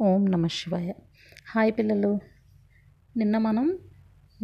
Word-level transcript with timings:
ఓం 0.00 0.26
నమ 0.26 0.46
శివాయ. 0.46 0.92
హాయ్ 1.56 1.72
పిల్లలు. 1.72 2.18
నిన్న 3.16 3.38
మనం 3.38 3.78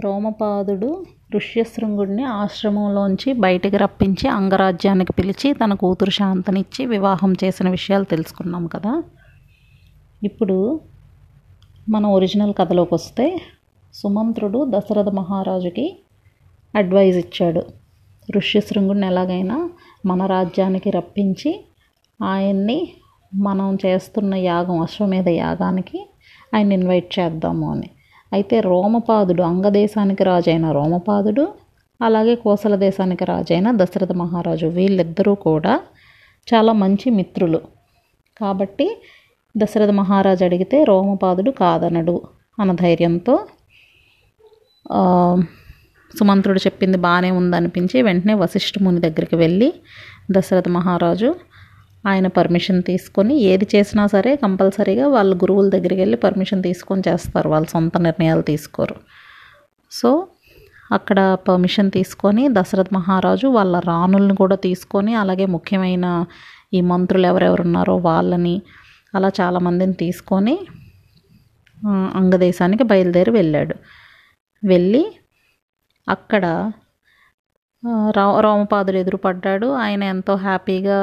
రోమపాదుడు 0.04 1.04
ఋష్యశృంగుడిని 1.36 2.24
ఆశ్రమంలోంచి 2.24 3.32
బయటికి 3.32 3.76
రప్పించి 3.76 4.28
అంగరాజ్యానికి 4.28 5.12
పిలిచి 5.12 5.52
తన 5.52 5.74
కూతురు 5.74 6.10
శాంతనిచ్చి 6.10 6.86
వివాహం 6.86 7.32
చేసిన 7.32 7.70
విషయాలు 7.70 8.04
తెలుసుకున్నాం 8.04 8.66
కదా. 8.66 9.02
ఇప్పుడు 10.24 10.80
మన 11.88 12.06
ఒరిజినల్ 12.06 12.54
కథలోకి 12.58 12.94
వస్తే 12.94 13.40
సుమంత్రుడు 13.94 14.66
దశరథ 14.70 15.08
మహారాజుకి 15.08 16.02
అడ్వైజ్ 16.76 17.18
ఇచ్చాడు. 17.18 17.62
ఋష్యశృంగుడిని 18.36 19.06
ఎలాగైనా 19.06 19.70
మన 20.06 20.26
రాజ్యానికి 20.26 20.90
రప్పించి 20.90 21.68
ఆయన్ని 22.22 22.92
మనం 23.32 23.78
చేస్తున్న 23.86 24.34
యాగం 24.34 24.76
అశ్వమేధ 24.80 25.28
యాగానికి 25.28 25.98
ఆయన 26.54 26.68
ఇన్వైట్ 26.72 27.18
చేద్దాము 27.18 27.66
అని. 27.72 27.88
అయితే 28.32 28.56
రోమపాదుడు 28.60 29.42
అంగదేశానికి 29.42 30.24
రాజైన 30.24 30.66
రోమపాదుడు 30.70 31.44
అలాగే 32.00 32.34
కోసల 32.34 32.74
దేశానికి 32.76 33.24
రాజైన 33.24 33.68
దశరథ 33.76 34.12
మహారాజు 34.12 34.66
వీళ్ళిద్దరూ 34.66 35.34
కూడా 35.34 35.74
చాలా 36.48 36.72
మంచి 36.72 37.10
మిత్రులు. 37.10 37.60
కాబట్టి 38.40 38.86
దశరథ 39.54 39.90
మహారాజు 39.90 40.42
అడిగితే 40.44 40.84
రోమపాదుడు 40.84 41.50
కాదనడు 41.50 42.16
అన్న 42.60 42.72
ధైర్యంతో 42.72 43.34
సుమంత్రుడు 46.10 46.58
చెప్పింది 46.58 46.98
బాగానే 46.98 47.30
ఉందనిపించి 47.30 48.02
వెంటనే 48.02 48.34
వశిష్ఠ 48.34 48.74
ముని 48.82 49.00
దగ్గరికి 49.00 49.36
వెళ్ళి 49.36 49.68
దశరథ 50.30 50.68
మహారాజు 50.68 51.28
ఆయన 52.06 52.26
పర్మిషన్ 52.38 52.80
తీసుకొని 52.82 53.34
ఏది 53.50 53.66
చేసినా 53.74 54.06
సరే 54.06 54.32
కంపల్సరీగా 54.36 55.06
వాళ్ళ 55.08 55.32
గురువుల 55.34 55.68
దగ్గరికి 55.68 56.00
వెళ్ళి 56.00 56.18
పర్మిషన్ 56.26 56.62
తీసుకొని 56.62 57.02
చేస్తారు. 57.08 57.48
వాళ్ళ 57.48 57.66
సొంత 57.66 57.96
నిర్ణయాలు 57.98 58.42
తీసుకోరు. 58.42 58.96
సో 59.92 60.10
అక్కడ 60.92 61.18
పర్మిషన్ 61.48 61.90
తీసుకొని 61.90 62.48
దశరథ 62.48 62.88
మహారాజు 62.98 63.46
వాళ్ళ 63.56 63.76
రాణులను 63.90 64.34
కూడా 64.34 64.56
తీసుకొని 64.66 65.14
అలాగే 65.14 65.46
ముఖ్యమైన 65.46 66.06
ఈ 66.74 66.80
మంత్రులు 66.92 67.26
ఎవరెవరు 67.26 67.62
ఉన్నారో 67.62 67.96
వాళ్ళని 68.08 68.56
అలా 69.14 69.30
చాలామందిని 69.40 69.96
తీసుకొని 70.04 70.56
అంగదేశానికి 72.20 72.84
బయలుదేరి 72.84 73.30
వెళ్ళాడు. 73.30 73.74
వెళ్ళి 74.62 75.04
అక్కడ 76.08 76.44
రా 78.16 78.24
రోమపాదుడు 78.44 78.98
ఎదురుపడ్డాడు. 78.98 79.66
ఆయన 79.66 80.02
ఎంతో 80.14 80.34
హ్యాపీగా 80.34 80.98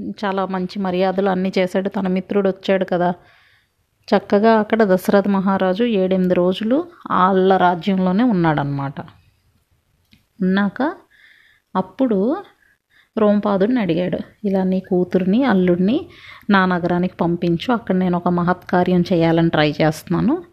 చాలా 0.00 0.46
మంచి 0.46 0.78
మర్యాదలు 0.78 1.28
అన్నీ 1.28 1.52
చేశాడు. 1.58 1.88
తన 1.88 2.08
మిత్రుడు 2.08 2.48
వచ్చాడు 2.48 2.84
కదా. 2.84 3.14
చక్కగా 4.08 4.52
అక్కడ 4.52 4.84
దశరథ 4.84 5.28
మహారాజు 5.28 5.84
ఏడెనిమిది 5.84 6.34
రోజులు 6.34 6.84
వాళ్ళ 7.10 7.56
రాజ్యంలోనే 7.56 8.24
ఉన్నాడనమాట 8.24 9.00
ఉన్నాక 10.42 10.92
అప్పుడు 11.76 12.36
రోమపాదుడిని 13.18 13.80
అడిగాడు 13.80 14.18
ఇలా 14.44 14.62
నీ 14.62 14.80
కూతుర్ని 14.80 15.44
అల్లుడిని 15.44 16.06
నా 16.50 16.66
నగరానికి 16.66 17.14
పంపించు. 17.16 17.72
అక్కడ 17.72 17.94
నేను 17.94 18.16
ఒక 18.16 18.28
మహత్కార్యం 18.28 19.04
చేయాలని 19.12 19.50
ట్రై 19.50 19.74
చేస్తున్నాను. 19.82 20.44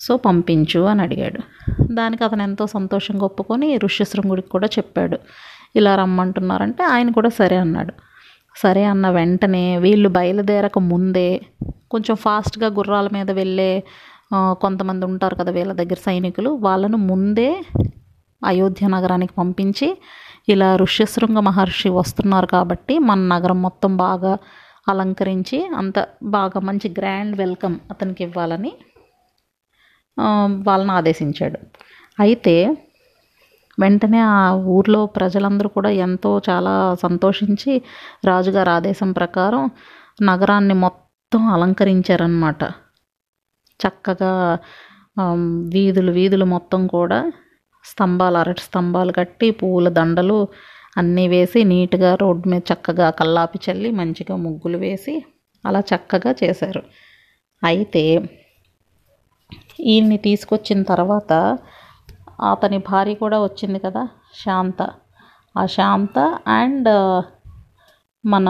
సో 0.00 0.16
పంపించు 0.16 0.80
అని 0.80 1.02
అడిగాడు. 1.02 1.38
దానికి 1.94 2.24
అతను 2.24 2.42
ఎంతో 2.42 2.66
సంతోషంగా 2.66 3.24
ఒప్పుకొని 3.24 3.76
ఋష్యశృంగుడికి 3.76 4.48
కూడా 4.48 4.66
చెప్పాడు. 4.66 5.18
ఇలా 5.76 5.96
రమ్మంటున్నారంటే 5.96 6.84
ఆయన 6.84 7.10
కూడా 7.10 7.28
సరే 7.28 7.56
అన్నాడు. 7.56 7.92
సరే 8.62 8.82
అన్న 8.84 9.06
వెంటనే 9.10 9.64
వీళ్ళు 9.76 10.08
బయలుదేరక 10.08 10.78
ముందే 10.92 11.28
కొంచెం 11.90 12.16
ఫాస్ట్గా 12.16 12.68
గుర్రాల 12.68 13.08
మీద 13.12 13.30
వెళ్ళే 13.30 13.72
కొంతమంది 14.60 15.04
ఉంటారు 15.06 15.34
కదా 15.34 15.50
వీళ్ళ 15.52 15.72
దగ్గర 15.72 15.98
సైనికులు 16.06 16.50
వాళ్ళను 16.60 16.98
ముందే 17.10 17.50
అయోధ్య 18.42 18.86
నగరానికి 18.86 19.34
పంపించి 19.38 19.88
ఇలా 20.48 20.68
ఋష్యశృంగ 20.76 21.38
మహర్షి 21.40 21.90
వస్తున్నారు 21.90 22.46
కాబట్టి 22.46 22.94
మన 22.98 23.20
నగరం 23.34 23.58
మొత్తం 23.62 23.92
బాగా 23.96 24.32
అలంకరించి 24.88 25.58
అంత 25.76 25.98
బాగా 26.28 26.58
మంచి 26.60 26.88
గ్రాండ్ 26.98 27.34
వెల్కమ్ 27.36 27.76
అతనికి 27.90 28.22
ఇవ్వాలని 28.22 28.72
వాళ్ళని 30.68 30.92
ఆదేశించాడు. 30.92 31.58
అయితే 32.18 32.54
వెంటనే 33.78 34.20
ఆ 34.30 34.38
ఊర్లో 34.66 35.00
ప్రజలందరూ 35.16 35.68
కూడా 35.68 35.90
ఎంతో 36.06 36.30
చాలా 36.48 36.74
సంతోషించి 37.02 37.72
రాజుగారి 38.26 38.70
ఆదేశం 38.70 39.10
ప్రకారం 39.12 39.64
నగరాన్ని 40.22 40.76
మొత్తం 40.84 41.42
అలంకరించారనమాట 41.46 42.62
చక్కగా 43.80 44.32
వీధులు 45.74 46.12
వీధులు 46.12 46.46
మొత్తం 46.46 46.82
కూడా 46.86 47.18
స్తంభాలు 47.84 48.36
అరటి 48.38 48.60
స్తంభాలు 48.60 49.12
కట్టి 49.12 49.48
పూల 49.50 49.88
దండలు 49.88 50.38
అన్నీ 50.98 51.24
వేసి 51.28 51.60
నీట్గా 51.64 52.10
రోడ్డు 52.14 52.46
మీద 52.48 52.62
చక్కగా 52.72 53.06
కల్లాపి 53.10 53.58
చల్లి 53.66 53.90
మంచిగా 53.90 54.36
ముగ్గులు 54.36 54.78
వేసి 54.78 55.14
అలా 55.64 55.80
చక్కగా 55.90 56.32
చేశారు. 56.42 56.82
అయితే 57.62 58.02
ఈయన్ని 59.80 60.18
తీసుకొచ్చిన 60.18 60.80
తర్వాత 60.82 61.32
అతని 62.40 62.78
భార్య 62.78 63.14
కూడా 63.14 63.42
వచ్చింది 63.42 63.78
కదా 63.78 64.08
శాంత. 64.44 64.90
ఆ 65.58 65.66
శాంత 65.66 66.38
అండ్ 66.46 66.88
మన 68.26 68.48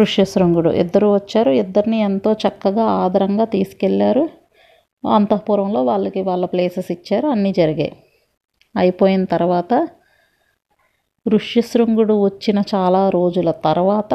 ఋష్యశృంగుడు. 0.00 0.70
ఇద్దరు 0.70 1.14
వచ్చారు. 1.14 1.50
ఇద్దరిని 1.50 1.98
ఎంతో 2.00 2.32
చక్కగా 2.32 2.84
ఆదరంగా 2.84 3.44
తీసుకెళ్ళారు. 3.44 4.28
అంతఃపురంలో 5.14 5.84
వాళ్ళకి 5.84 6.22
వాళ్ళ 6.22 6.46
ప్లేసెస్ 6.46 6.92
ఇచ్చారు. 6.92 7.28
అన్నీ 7.28 7.52
జరిగాయి. 7.52 8.02
అయిపోయిన 8.76 9.24
తర్వాత 9.24 9.88
ఋష్యశృంగుడు 11.28 12.24
వచ్చిన 12.24 12.62
చాలా 12.74 13.08
రోజుల 13.08 13.50
తర్వాత 13.50 14.14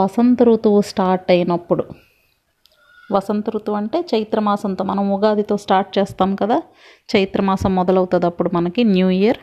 వసంత 0.00 0.42
ఋతువు 0.42 0.80
స్టార్ట్ 0.80 1.30
అయినప్పుడు 1.30 1.84
వసంత 3.12 3.50
ఋతువు 3.50 3.76
అంటే 3.76 4.04
చైత్రమాసంతో 4.14 4.84
మనం 4.84 5.12
ఉగాదితో 5.12 5.56
స్టార్ట్ 5.56 5.98
చేస్తాం 5.98 6.34
కదా. 6.36 6.62
చైత్రమాసం 7.16 7.74
మొదలవుతుంది 7.74 8.26
అప్పుడు 8.26 8.50
మనకి 8.54 8.84
న్యూ 8.84 9.10
ఇయర్. 9.10 9.36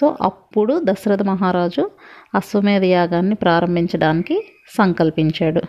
సో 0.00 0.16
అప్పుడు 0.20 0.80
దశరథ 0.84 1.22
మహారాజు 1.22 1.90
అశ్వమేధ 2.34 2.84
యాగాన్ని 2.84 3.34
ప్రారంభించడానికి 3.34 4.52
సంకల్పించాడు. 4.78 5.62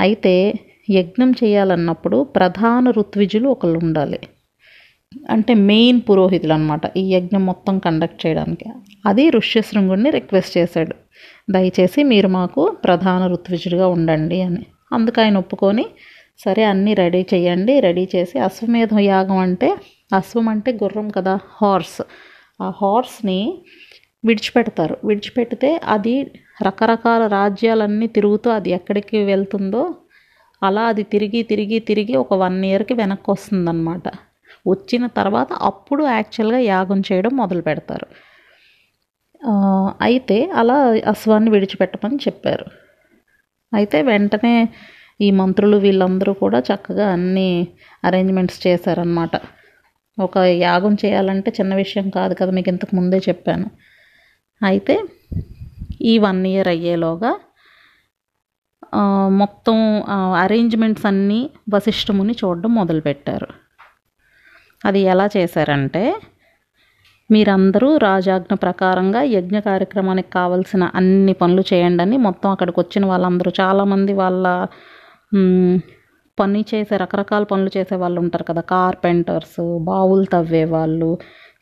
అయితే 0.00 0.54
యజ్ఞం 0.90 1.32
చేయాలన్నప్పుడు 1.32 2.24
ప్రధాన 2.24 2.90
ఋత్విజులు 2.90 3.48
ఒకళ్ళు 3.48 3.78
ఉండాలి 3.78 4.18
అంటే 5.30 5.54
మెయిన్ 5.54 6.00
పురోహితులు 6.10 6.52
అనమాట 6.52 6.80
ఈ 6.96 7.10
యజ్ఞం 7.10 7.46
మొత్తం 7.46 7.78
కండక్ట్ 7.78 8.26
చేయడానికి. 8.26 8.64
అది 9.06 9.30
ఋష్యశృంగుడిని 9.30 10.10
రిక్వెస్ట్ 10.10 10.58
చేశాడు. 10.58 10.94
దయచేసి 11.52 12.02
మీరు 12.02 12.28
మాకు 12.28 12.76
ప్రధాన 12.84 13.26
ఋత్విజుడిగా 13.26 13.86
ఉండండి 13.86 14.42
అని. 14.42 14.66
అందుకు 14.92 15.20
ఆయన 15.20 15.38
ఒప్పుకొని 15.38 15.86
సరే 16.38 16.62
అన్నీ 16.72 16.92
రెడీ 17.02 17.20
చేయండి. 17.32 17.74
రెడీ 17.86 18.04
చేసి 18.14 18.36
అశ్వమేధ 18.46 18.92
యాగం 19.12 19.38
అంటే 19.46 19.68
అశ్వం 20.18 20.46
అంటే 20.52 20.70
గుర్రం 20.82 21.08
కదా 21.16 21.34
హార్స్. 21.58 22.00
ఆ 22.60 22.68
హార్స్ని 22.80 23.40
విడిచిపెడతారు. 24.24 24.94
విడిచిపెడితే 25.08 25.70
అది 25.94 26.14
రకరకాల 26.66 27.22
రాజ్యాలన్నీ 27.38 28.06
తిరుగుతూ 28.16 28.48
అది 28.58 28.70
ఎక్కడికి 28.78 29.18
వెళ్తుందో 29.32 29.82
అలా 30.62 30.84
అది 30.92 31.02
తిరిగి 31.12 31.40
తిరిగి 31.50 31.78
తిరిగి 31.90 32.14
ఒక 32.22 32.34
వన్ 32.44 32.56
ఇయర్కి 32.70 32.94
వెనక్కి 33.00 33.28
వస్తుందన్నమాట 33.34 34.06
వచ్చిన 34.66 35.04
తర్వాత 35.18 35.50
అప్పుడు 35.68 36.02
యాక్చువల్గా 36.16 36.60
యాగం 36.72 36.98
చేయడం 37.08 37.32
మొదలు 37.42 37.62
పెడతారు. 37.68 38.06
అయితే 40.08 40.38
అలా 40.60 40.76
అశ్వాన్ని 41.12 41.50
విడిచిపెట్టమని 41.54 42.18
చెప్పారు. 42.26 42.66
అయితే 43.72 43.98
వెంటనే 44.02 44.54
ఈ 45.20 45.28
మంత్రులు 45.40 45.76
వీళ్ళందరూ 45.76 46.32
కూడా 46.42 46.58
చక్కగా 46.68 47.06
అన్ని 47.16 47.48
అరేంజ్మెంట్స్ 48.04 48.58
చేశారనమాట 48.66 49.36
ఒక 50.18 50.38
యాగం 50.66 50.94
చేయాలంటే 51.02 51.50
చిన్న 51.58 51.72
విషయం 51.74 52.06
కాదు 52.10 52.34
కదా 52.34 52.50
మీకు 52.56 52.70
ఇంతకు 52.72 52.94
ముందే 52.96 53.18
చెప్పాను. 53.28 53.66
అయితే 54.60 54.94
ఈ 56.10 56.14
వన్ 56.18 56.40
ఇయర్ 56.46 56.70
అయ్యేలోగా 56.74 57.32
మొత్తం 59.42 59.76
అరేంజ్మెంట్స్ 60.44 61.06
అన్నీ 61.06 61.40
వశిష్ఠముని 61.74 62.34
చూడడం 62.40 62.70
మొదలుపెట్టారు. 62.74 63.48
అది 64.86 65.00
ఎలా 65.12 65.26
చేశారంటే 65.36 66.02
మీరందరూ 67.30 67.88
రాజాజ్ఞ 68.06 68.54
ప్రకారంగా 68.64 69.20
యజ్ఞ 69.36 69.56
కార్యక్రమానికి 69.60 70.30
కావలసిన 70.36 70.84
అన్ని 70.98 71.32
పనులు 71.32 71.62
చేయండి 71.70 72.02
అని 72.04 72.16
మొత్తం 72.26 72.48
అక్కడికి 72.50 72.78
వచ్చిన 72.80 73.04
వాళ్ళందరూ 73.06 73.50
చాలామంది 73.60 74.12
వాళ్ళ 74.12 74.46
పని 76.38 76.64
చేసే 76.74 76.96
రకరకాల 76.96 77.42
పనులు 77.42 77.70
చేసే 77.76 77.96
వాళ్ళు 77.96 78.18
ఉంటారు 78.20 78.44
కదా. 78.44 78.60
కార్పెంటర్స్ 78.60 79.58
బావులు 79.84 80.24
తవ్వే 80.24 80.64
వాళ్ళు 80.64 81.10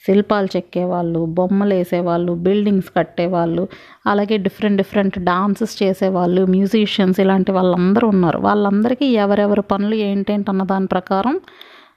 శిల్పాలు 0.07 0.49
చెక్కేవాళ్ళు 0.57 1.25
బొమ్మలు 1.37 1.75
వేసేవాళ్ళు 1.75 2.33
బిల్డింగ్స్ 2.47 2.91
కట్టేవాళ్ళు 2.97 3.63
అలాగే 4.07 4.37
డిఫరెంట్ 4.37 4.77
డిఫరెంట్ 4.77 5.19
డాన్సెస్ 5.19 5.83
చేసేవాళ్ళు 5.83 6.47
మ్యూజిషియన్స్ 6.47 7.21
ఇలాంటి 7.21 7.53
వాళ్ళందరూ 7.53 8.09
ఉన్నారు. 8.09 8.39
వాళ్ళందరికీ 8.39 9.07
ఎవరెవరి 9.25 9.63
పనులు 9.63 9.95
ఏంటేంటి 10.09 10.51
అన్న 10.51 10.63
దాని 10.65 10.87
ప్రకారం 10.87 11.37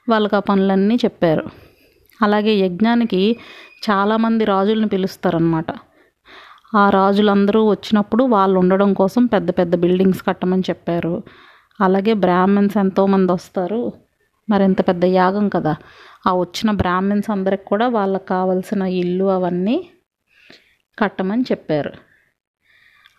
వాళ్ళకి 0.08 0.36
ఆ 0.36 0.42
పనులన్నీ 0.50 0.96
చెప్పారు. 1.04 1.44
అలాగే 2.20 2.54
యజ్ఞానికి 2.56 3.22
చాలామంది 3.86 4.44
రాజులను 4.44 4.88
పిలుస్తారనమాట 4.88 5.70
ఆ 6.74 6.90
రాజులందరూ 6.90 7.70
వచ్చినప్పుడు 7.70 8.24
వాళ్ళు 8.24 8.58
ఉండడం 8.58 8.92
కోసం 8.94 9.26
పెద్ద 9.26 9.50
పెద్ద 9.50 9.76
బిల్డింగ్స్ 9.76 10.22
కట్టమని 10.28 10.62
చెప్పారు. 10.70 11.14
అలాగే 11.80 12.12
బ్రాహ్మణ్స్ 12.12 12.76
ఎంతోమంది 12.76 13.32
వస్తారు. 13.32 13.92
మరి 14.50 14.64
ఎంత 14.64 14.88
పెద్ద 14.88 15.04
యాగం 15.04 15.48
కదా. 15.48 15.76
ఆ 16.26 16.34
వచ్చిన 16.34 16.70
బ్రాహ్మణ్స్ 16.70 17.30
అందరికి 17.30 17.64
కూడా 17.64 17.88
వాళ్ళకి 17.88 18.26
కావలసిన 18.26 18.82
ఇల్లు 18.82 19.24
అవన్నీ 19.24 19.88
కట్టమని 20.98 21.42
చెప్పారు. 21.42 21.92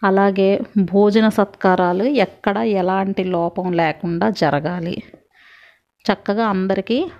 అలాగే 0.03 0.59
భోజన 0.77 1.29
సత్కారాలు 1.29 2.03
ఎక్కడ 2.03 2.57
ఎలాంటి 2.57 3.23
లోపం 3.23 3.73
లేకుండా 3.73 4.29
జరగాలి. 4.29 5.03
చక్కగా 6.11 6.45
అందరికీ 6.45 7.11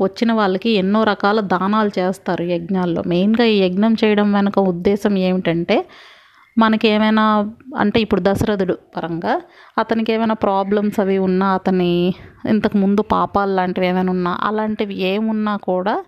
వచ్చిన 0.00 0.32
వాళ్ళకి 0.32 0.70
ఎన్నో 0.70 1.04
రకాల 1.04 1.40
దానాలు 1.40 1.90
చేస్తారు 1.98 2.42
యజ్ఞాల్లో. 2.42 3.02
మెయిన్గా 3.06 3.44
ఈ 3.44 3.58
యజ్ఞం 3.58 3.96
చేయడం 4.04 4.32
వెనుక 4.32 4.58
ఉద్దేశం 4.58 5.18
ఏమిటంటే 5.18 5.86
మనకి 6.58 6.88
ఏమైనా 6.88 7.52
అంటే 7.76 8.00
ఇప్పుడు 8.00 8.20
దశరథుడు 8.24 8.78
పరంగా 8.96 9.42
అతనికి 9.78 10.12
ఏమైనా 10.12 10.34
ప్రాబ్లమ్స్ 10.34 11.00
అవి 11.00 11.18
ఉన్నా 11.18 11.54
అతని 11.54 12.14
ఇంతకుముందు 12.48 13.02
పాపాలు 13.02 13.52
లాంటివి 13.54 13.86
ఏమైనా 13.86 14.12
ఉన్నా 14.12 14.38
అలాంటివి 14.40 14.94
ఏమున్నా 15.00 15.56
కూడా 15.56 16.04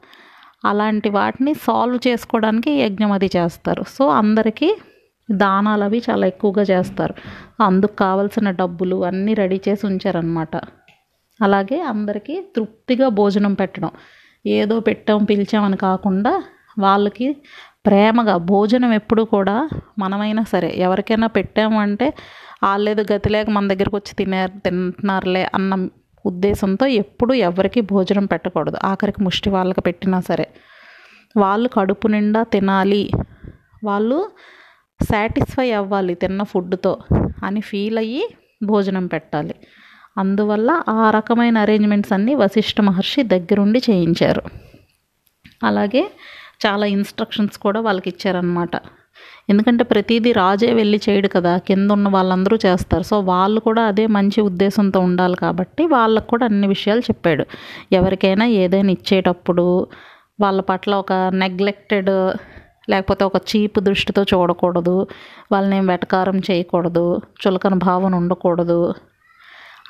అలాంటి 0.65 1.09
వాటిని 1.11 1.55
సాల్వ్ 1.55 2.09
చేసుకోవడానికి 2.09 2.71
యజ్ఞం 2.71 3.13
అది 3.13 3.31
చేస్తారు. 3.37 3.85
సో 3.89 4.09
అందరికీ 4.09 4.77
దానాలు 5.31 5.85
అవి 5.85 6.03
చాలా 6.11 6.27
ఎక్కువగా 6.27 6.63
చేస్తారు. 6.63 7.15
అందుకు 7.63 7.97
కావలసిన 7.97 8.51
డబ్బులు 8.51 9.05
అన్నీ 9.05 9.35
రెడీ 9.35 9.61
చేసి 9.69 9.87
ఉంచారనమాట 9.87 10.57
అలాగే 11.43 11.81
అందరికీ 11.81 12.41
తృప్తిగా 12.57 13.09
భోజనం 13.09 13.55
పెట్టడం. 13.55 13.91
ఏదో 14.47 14.81
పెట్టాం 14.81 15.25
పిలిచామని 15.25 15.77
కాకుండా 15.77 16.43
వాళ్ళకి 16.79 17.37
ప్రేమగా 17.87 18.37
భోజనం 18.37 18.93
ఎప్పుడు 18.93 19.23
కూడా 19.23 19.69
మనమైనా 19.99 20.43
సరే 20.43 20.75
ఎవరికైనా 20.77 21.27
పెట్టామంటే 21.27 22.13
వాళ్ళేదో 22.63 23.05
గతి 23.15 23.31
లేక 23.31 23.51
మన 23.51 23.69
దగ్గరికి 23.69 23.97
వచ్చి 23.97 24.15
తినే 24.15 24.47
తింటున్నారులే 24.47 25.51
అన్న 25.55 25.89
ఉద్దేశంతో 26.27 26.87
ఎప్పుడు 26.87 27.35
ఎవరికి 27.35 27.81
భోజనం 27.81 28.27
పెట్టకూడదు. 28.27 28.77
ఆఖరికి 28.85 29.23
ముష్టి 29.23 29.51
వాళ్ళకి 29.51 29.81
పెట్టినా 29.81 30.21
సరే. 30.21 30.49
వాళ్ళు 31.37 31.69
కడుపు 31.69 32.09
నిండా 32.09 32.43
తినాలి. 32.43 33.11
వాళ్ళు 33.85 34.31
సాటిస్ఫై 35.03 35.71
అవ్వాలి 35.71 36.15
తిన్న 36.15 36.43
ఫుడ్తో 36.43 36.99
అని 37.45 37.61
ఫీల్ 37.61 37.99
అయ్యి 37.99 38.23
భోజనం 38.65 39.07
పెట్టాలి. 39.07 39.55
అందువల్ల 40.19 40.83
ఆ 40.89 41.11
రకమైన 41.11 41.59
అరేంజ్మెంట్స్ 41.59 42.13
అన్నీ 42.13 42.35
వశిష్ఠ 42.35 42.81
మహర్షి 42.81 43.23
దగ్గరుండి 43.23 43.83
చేయించారు. 43.91 44.43
అలాగే 45.63 46.11
చాలా 46.67 46.87
ఇన్స్ట్రక్షన్స్ 46.87 47.59
కూడా 47.59 47.81
వాళ్ళకి 47.81 48.09
ఇచ్చారనమాట 48.09 48.77
ఎందుకంటే 49.51 49.85
ప్రతిదీ 49.85 50.33
రాజే 50.33 50.73
వెళ్ళి 50.73 51.01
చేయడు 51.09 51.29
కదా 51.29 51.59
కింద 51.59 51.91
ఉన్న 51.91 52.09
వాళ్ళందరూ 52.09 52.59
చేస్తారు. 52.67 53.03
సో 53.03 53.21
వాళ్ళు 53.21 53.61
కూడా 53.61 53.83
అదే 53.83 54.07
మంచి 54.07 54.41
ఉద్దేశంతో 54.41 55.01
ఉండాలి 55.01 55.37
కాబట్టి 55.37 55.87
వాళ్ళకు 55.87 56.27
కూడా 56.27 56.45
అన్ని 56.45 56.67
విషయాలు 56.67 57.01
చెప్పాడు. 57.01 57.45
ఎవరికైనా 57.93 58.47
ఏదైనా 58.47 58.91
ఇచ్చేటప్పుడు 58.91 59.67
వాళ్ళ 60.41 60.61
పట్ల 60.61 60.95
ఒక 60.95 61.13
నెగ్లెక్టెడ్ 61.13 62.11
లేకపోతే 62.91 63.25
ఒక 63.25 63.39
చీప్ 63.51 63.81
దృష్టితో 63.81 64.23
చూడకూడదు 64.23 65.07
వాళ్ళని 65.53 65.77
ఏం 65.77 65.87
వెటకారం 65.87 66.39
చేయకూడదు 66.39 67.21
చులకన 67.43 67.75
భావన 67.75 68.15
ఉండకూడదు. 68.15 68.95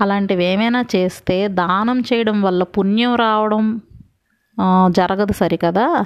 అలాంటివి 0.00 0.44
ఏమైనా 0.44 0.84
చేస్తే 0.96 1.48
దానం 1.48 2.00
చేయడం 2.00 2.42
వల్ల 2.42 2.62
పుణ్యం 2.62 3.14
రావడం 3.14 3.64
జరగదు 4.90 5.32
సరికదా. 5.32 6.04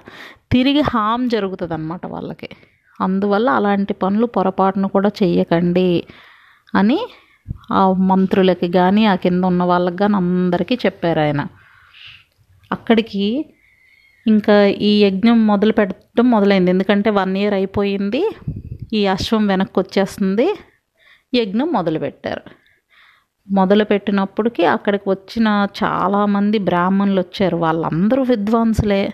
తిరిగి 0.52 0.80
హామ్ 0.80 1.30
జరుగుతుంది 1.30 1.74
అన్నమాట 1.74 2.06
వాళ్ళకి. 2.06 2.48
అందువల్ల 3.00 3.50
అలాంటి 3.50 3.94
పనులు 3.94 4.26
పొరపాటును 4.26 4.88
కూడా 4.88 5.10
చెయ్యకండి 5.22 6.04
అని 6.74 6.98
ఆ 7.72 7.92
మంత్రులకి 7.92 8.68
కానీ 8.72 9.06
ఆ 9.06 9.14
కింద 9.14 9.44
ఉన్న 9.44 9.62
వాళ్ళకి 9.62 9.96
కానీ 9.96 10.16
అందరికీ 10.16 10.74
చెప్పారు 10.86 11.20
ఆయన. 11.20 11.46
అక్కడికి 12.72 13.24
ఇంకా 14.26 14.64
ఈ 14.64 15.04
యజ్ఞం 15.04 15.46
మొదలు 15.46 15.72
పెట్టడం 15.72 16.30
మొదలైంది. 16.30 16.70
ఎందుకంటే 16.70 17.10
వన్ 17.10 17.36
ఇయర్ 17.36 17.54
అయిపోయింది. 17.54 18.22
ఈ 18.92 19.06
అశ్వం 19.06 19.46
వెనక్కి 19.46 19.78
వచ్చేస్తుంది. 19.80 20.46
యజ్ఞం 21.34 21.72
మొదలుపెట్టారు. 21.72 22.42
మొదలుపెట్టినప్పటికి 23.50 24.66
అక్కడికి 24.66 25.10
వచ్చిన 25.10 25.66
చాలామంది 25.84 26.58
బ్రాహ్మణులు 26.58 27.20
వచ్చారు. 27.20 27.56
వాళ్ళందరూ 27.56 28.22
విద్వాంసులే. 28.22 29.12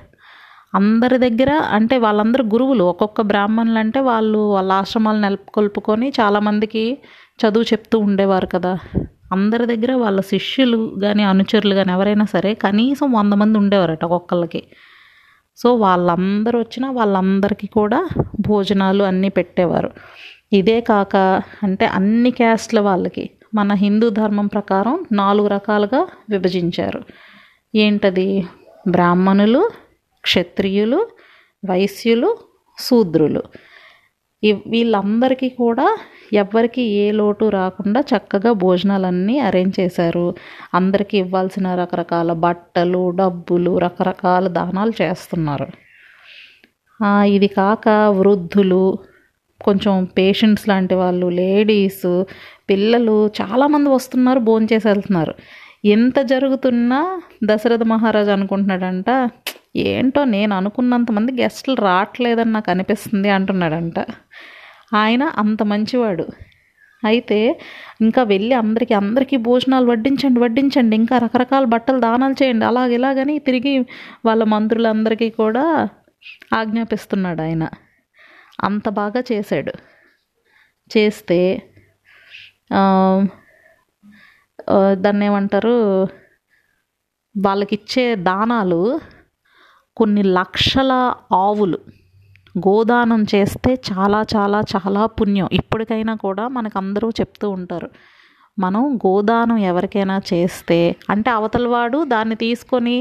అందరి 0.75 1.19
దగ్గర 1.19 1.51
అంటే 1.51 1.99
వాళ్ళందరూ 1.99 2.45
గురువులు. 2.45 2.85
ఒక్కొక్క 2.85 3.21
బ్రాహ్మణులు 3.21 3.79
అంటే 3.79 4.01
వాళ్ళు 4.01 4.39
వాళ్ళ 4.39 4.73
ఆశ్రమాలు 4.73 5.19
నెలకొల్పుకొని 5.19 6.13
చాలామందికి 6.21 6.99
చదువు 7.39 7.65
చెప్తూ 7.65 7.99
ఉండేవారు 7.99 8.47
కదా. 8.47 8.79
అందరి 9.33 9.67
దగ్గర 9.67 9.93
వాళ్ళ 9.93 10.21
శిష్యులు 10.21 10.95
కానీ 11.03 11.23
అనుచరులు 11.23 11.75
కానీ 11.75 11.93
ఎవరైనా 11.93 12.25
సరే 12.25 12.55
కనీసం 12.55 13.13
వంద 13.13 13.33
మంది 13.33 13.59
ఉండేవారట 13.59 14.05
ఒక్కొక్కళ్ళకి. 14.05 14.63
సో 15.57 15.75
వాళ్ళందరూ 15.75 16.59
వచ్చినా 16.59 16.91
వాళ్ళందరికీ 16.91 17.67
కూడా 17.67 18.09
భోజనాలు 18.41 19.05
అన్నీ 19.05 19.29
పెట్టేవారు. 19.29 19.91
ఇదే 20.53 20.81
కాక 20.81 21.17
అంటే 21.63 21.87
అన్ని 21.87 22.31
క్యాస్ట్ల 22.31 22.81
వాళ్ళకి. 22.81 23.31
మన 23.55 23.73
హిందూ 23.73 24.09
ధర్మం 24.09 24.47
ప్రకారం 24.47 25.05
నాలుగు 25.13 25.49
రకాలుగా 25.49 26.07
విభజించారు. 26.31 27.03
ఏంటది? 27.75 28.47
బ్రాహ్మణులు 28.89 29.71
క్షత్రియులు 30.21 31.09
వైశ్యులు 31.71 32.37
శూద్రులు. 32.79 33.43
వీళ్ళందరికీ 34.67 35.49
కూడా 35.49 35.99
ఎవ్వరికి 36.33 36.83
ఏ 36.83 37.13
లోటు 37.13 37.45
రాకుండా 37.45 38.01
చక్కగా 38.01 38.53
భోజనాలన్నీ 38.53 39.39
అరేంజ్ 39.39 39.81
చేశారు. 39.81 40.35
అందరికీ 40.75 41.19
ఇవ్వాల్సిన 41.19 41.75
రకరకాల 41.75 42.33
బట్టలు 42.33 43.11
డబ్బులు 43.11 43.79
రకరకాల 43.79 44.49
దానాలు 44.49 44.93
చేస్తున్నారు. 45.03 45.67
ఇది 47.25 47.47
కాక 47.47 47.89
వృద్ధులు 47.89 48.99
కొంచెం 49.65 50.05
పేషెంట్స్ 50.05 50.69
లాంటి 50.69 50.95
వాళ్ళు 50.95 51.27
లేడీస్ 51.27 52.25
పిల్లలు 52.71 53.27
చాలామంది 53.27 53.89
వస్తున్నారు 53.89 54.39
భోంచేసి 54.39 54.89
వెళ్తున్నారు. 54.89 55.35
ఎంత 55.85 56.21
జరుగుతున్నా 56.21 57.23
దశరథ 57.45 57.83
మహారాజు 57.83 58.31
అనుకుంటున్నాడంట 58.31 59.31
ఏంటో 59.77 60.25
నేను 60.25 60.57
అనుకున్నంతమంది 60.57 61.33
గెస్టులు 61.33 61.77
రావట్లేదని 61.77 62.53
నాకు 62.53 62.71
అనిపిస్తుంది 62.71 63.31
అంటున్నాడంట. 63.31 63.95
ఆయన 64.95 65.23
అంత 65.23 65.63
మంచివాడు. 65.63 66.27
అయితే 67.05 67.61
ఇంకా 68.01 68.23
వెళ్ళి 68.23 68.55
అందరికీ 68.55 68.95
అందరికీ 68.95 69.37
భోజనాలు 69.37 69.91
వడ్డించండి 69.91 70.41
వడ్డించండి 70.41 70.97
ఇంకా 70.97 71.19
రకరకాల 71.19 71.65
బట్టలు 71.65 72.01
దానాలు 72.01 72.35
చేయండి 72.43 72.65
అలాగ 72.65 72.93
ఇలాగని 72.93 73.39
తిరిగి 73.39 73.79
వాళ్ళ 74.25 74.45
మంత్రులందరికీ 74.45 75.31
కూడా 75.31 75.89
ఆజ్ఞాపిస్తున్నాడు 76.55 77.43
ఆయన. 77.43 77.69
అంత 78.65 78.89
బాగా 78.89 79.23
చేశాడు. 79.33 79.73
చేస్తే 80.99 81.63
దాన్ని 85.05 85.25
ఏమంటారు? 85.27 85.77
వాళ్ళకిచ్చే 87.35 88.05
దానాలు 88.29 88.81
కొన్ని 89.97 90.23
లక్షల 90.23 90.93
ఆవులు. 91.33 91.79
గోదానం 92.59 93.23
చేస్తే 93.35 93.71
చాలా 93.91 94.21
చాలా 94.35 94.59
చాలా 94.73 95.03
పుణ్యం. 95.07 95.49
ఇప్పటికైనా 95.53 96.15
కూడా 96.15 96.49
మనకు 96.49 96.77
అందరూ 96.79 97.11
చెప్తూ 97.11 97.51
ఉంటారు. 97.51 97.89
మనం 98.59 98.83
గోదానం 99.07 99.59
ఎవరికైనా 99.71 100.17
చేస్తే 100.33 100.97
అంటే 101.11 101.31
అవతలవాడు 101.31 102.05
దాన్ని 102.05 102.35
తీసుకొని 102.35 102.97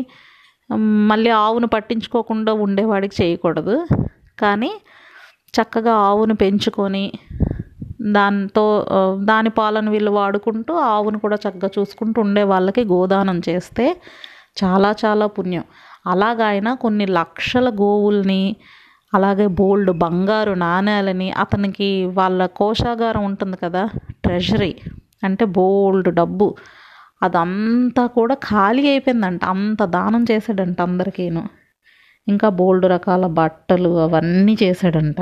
మళ్ళీ 1.12 1.30
ఆవును 1.30 1.68
పట్టించుకోకుండా 1.68 2.54
ఉండేవాడికి 2.66 3.16
చేయకూడదు. 3.24 3.75
కానీ 4.40 4.72
చక్కగా 5.54 5.94
ఆవును 6.10 6.36
పెంచుకొని 6.36 7.06
దాంతో 8.01 8.86
దాని 9.24 9.50
పాలను 9.50 9.91
వీళ్ళు 9.91 10.12
వాడుకుంటూ 10.12 10.74
ఆవును 10.74 11.20
కూడా 11.20 11.36
చక్కగా 11.36 11.70
చూసుకుంటూ 11.79 12.22
ఉండే 12.22 12.43
వాళ్ళకి 12.43 12.84
గోదానం 12.84 13.41
చేస్తే 13.50 14.01
చాలా 14.63 14.96
చాలా 15.05 15.25
పుణ్యం. 15.25 15.63
అలాగ 16.08 16.60
కొన్ని 16.81 17.05
లక్షల 17.05 17.70
గోవుల్ని 17.70 18.55
అలాగే 19.13 19.48
బోల్డ్ 19.48 19.91
బంగారు 19.91 20.51
నాణేలని 20.51 21.31
అతనికి 21.31 22.05
వాళ్ళ 22.05 22.46
కోశాగారం 22.46 23.25
ఉంటుంది 23.25 23.58
కదా 23.63 23.89
ట్రెజరీ 24.24 24.75
అంటే 25.24 25.46
బోల్డ్ 25.46 26.10
డబ్బు 26.10 26.55
అదంతా 27.24 28.08
కూడా 28.08 28.36
ఖాళీ 28.36 28.88
అయిపోయిందంట. 28.88 29.46
అంత 29.46 29.84
దానం 29.86 30.25
చేశాడంట 30.31 30.81
అందరికీను. 30.81 31.50
ఇంకా 32.27 32.50
బోల్డ్ 32.50 32.86
రకాల 32.86 33.27
బట్టలు 33.27 33.89
అవన్నీ 34.00 34.58
చేశాడంట. 34.63 35.22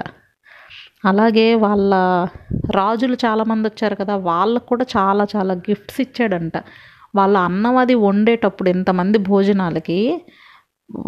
అలాగే 1.06 1.56
వాళ్ళ 1.56 1.94
రాజులు 2.76 3.18
చాలామంది 3.26 3.68
వచ్చారు 3.68 3.96
కదా 3.96 4.16
వాళ్ళకు 4.16 4.66
కూడా 4.66 4.86
చాలా 4.98 5.28
చాలా 5.36 5.54
గిఫ్ట్స్ 5.54 6.02
ఇచ్చాడంట. 6.02 6.58
వాళ్ళ 7.16 7.38
అన్నం 7.38 7.76
అది 7.78 7.96
వండేటప్పుడు 7.96 8.70
ఇంతమంది 8.70 9.18
భోజనాలకి 9.18 10.22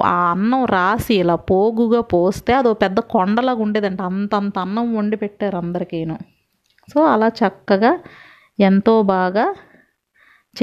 ఆ 0.05 0.31
అన్నం 0.31 0.65
రాసి 0.65 1.15
ఇలా 1.15 1.35
పోగుగా 1.35 2.01
పోస్తే 2.01 2.53
అదో 2.53 2.73
పెద్ద 2.73 2.99
కొండలాగా 2.99 3.61
ఉండేదంట. 3.61 4.01
అంత 4.01 4.35
అంత 4.35 4.59
అన్నం 4.59 4.95
వండి 4.95 5.17
పెట్టారు 5.17 5.57
అందరికీను. 5.57 6.17
సో 6.93 7.05
అలా 7.05 7.27
చక్కగా 7.27 7.99
ఎంతో 8.59 9.01
బాగా 9.01 9.55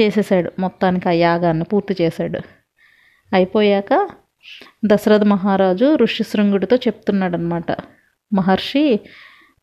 చేసేసాడు. 0.01 0.51
మొత్తానికి 0.59 1.09
ఆ 1.09 1.11
యాగాన్ని 1.11 1.63
పూర్తి 1.63 1.95
చేశాడు. 2.01 2.39
అయిపోయాక 3.33 4.09
దశరథ 4.85 5.23
మహారాజు 5.23 5.95
ఋష్యశృంగుడితో 5.95 6.75
చెప్తున్నాడనమాట 6.75 7.71
మహర్షి 8.33 8.99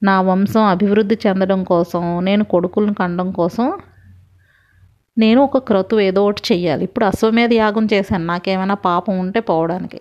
నా 0.03 0.21
వంశం 0.21 0.63
అభివృద్ధి 0.63 1.19
చెందడం 1.27 1.65
కోసం 1.65 2.25
నేను 2.25 2.45
కొడుకులను 2.45 2.95
కండం 2.95 3.31
కోసం 3.33 3.79
నేను 5.19 5.43
ఒక 5.43 5.59
క్రతువు 5.59 6.01
ఏదో 6.01 6.25
ఒకటి 6.25 6.43
చెయ్యాలి. 6.53 6.85
ఇప్పుడు 6.85 7.05
అశ్వమేధ 7.05 7.53
యాగం 7.53 7.89
చేశాను. 7.93 8.25
నాకేమైనా 8.25 8.75
పాపం 8.75 9.19
ఉంటే 9.19 9.41
పోవడానికి. 9.41 10.01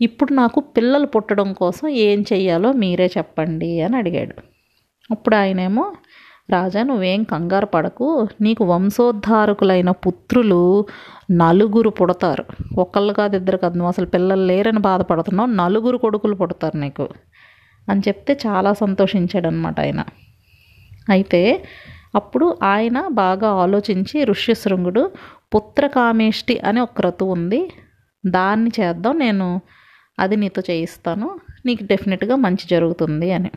ఇప్పుడు 0.00 0.32
నాకు 0.32 0.60
పిల్లలు 0.60 1.06
పుట్టడం 1.06 1.52
కోసం 1.52 1.88
ఏం 1.88 2.24
చెయ్యాలో 2.32 2.72
మీరే 2.72 3.10
చెప్పండి 3.18 3.80
అని 3.80 3.96
అడిగాడు. 3.96 4.34
అప్పుడు 5.10 5.36
ఆయనేమో 5.36 5.92
రాజా 6.50 6.82
నువ్వేం 6.82 7.22
కంగారు 7.22 7.66
పడకు. 7.66 8.28
నీకు 8.40 8.64
వంశోద్ధారకులైన 8.64 9.90
పుత్రులు 9.90 10.86
నలుగురు 11.30 11.90
పుడతారు. 11.90 12.44
ఒకళ్ళు 12.78 13.12
కాదు 13.12 13.36
ఇద్దరు 13.36 13.56
కాదు 13.56 13.74
నువ్వు 13.74 13.88
అసలు 13.88 14.06
పిల్లలు 14.06 14.44
లేరని 14.46 14.78
బాధపడుతున్నావు. 14.78 15.50
నలుగురు 15.50 15.98
కొడుకులు 15.98 16.34
పుడతారు 16.34 16.76
నీకు. 16.76 17.08
అని 17.90 18.02
చెప్తే 18.08 18.38
చాలా 18.46 18.72
సంతోషించాడనమాట 18.72 19.80
ఆయన. 19.80 20.04
అయితే 21.08 21.64
అప్పుడు 22.14 22.58
ఆయన 22.62 23.08
బాగా 23.08 23.48
ఆలోచించి 23.48 24.24
ఋష్యశృంగుడు 24.24 25.10
పుత్రకామేష్టి 25.54 26.58
అనే 26.58 26.80
ఒక 26.80 26.90
క్రతువు 26.96 27.32
ఉంది. 27.32 27.72
దాన్ని 28.26 28.70
చేద్దాం 28.80 29.18
నేను 29.18 29.60
అది 30.18 30.36
నీతో 30.36 30.62
చేయిస్తాను 30.70 31.40
నీకు 31.66 31.84
డెఫినెట్గా 31.84 32.36
మంచి 32.36 32.68
జరుగుతుంది 32.70 33.32
అని 33.32 33.50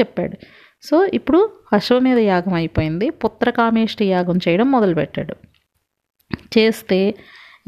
చెప్పాడు. 0.00 0.36
సో 0.82 1.06
ఇప్పుడు 1.06 1.50
అశ్వమేధ 1.72 2.18
యాగం 2.18 2.54
అయిపోయింది. 2.54 3.10
పుత్రకామేష్టి 3.10 4.04
యాగం 4.06 4.36
చేయడం 4.36 4.70
మొదలుపెట్టాడు. 4.70 5.34
చేస్తే 6.58 7.14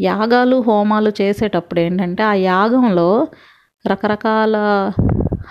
యాగాలు 0.00 0.62
హోమాలు 0.66 1.12
చేసేటప్పుడు 1.20 1.80
ఏంటంటే 1.80 2.22
ఆ 2.22 2.32
యాగంలో 2.32 3.26
రకరకాల 3.86 4.56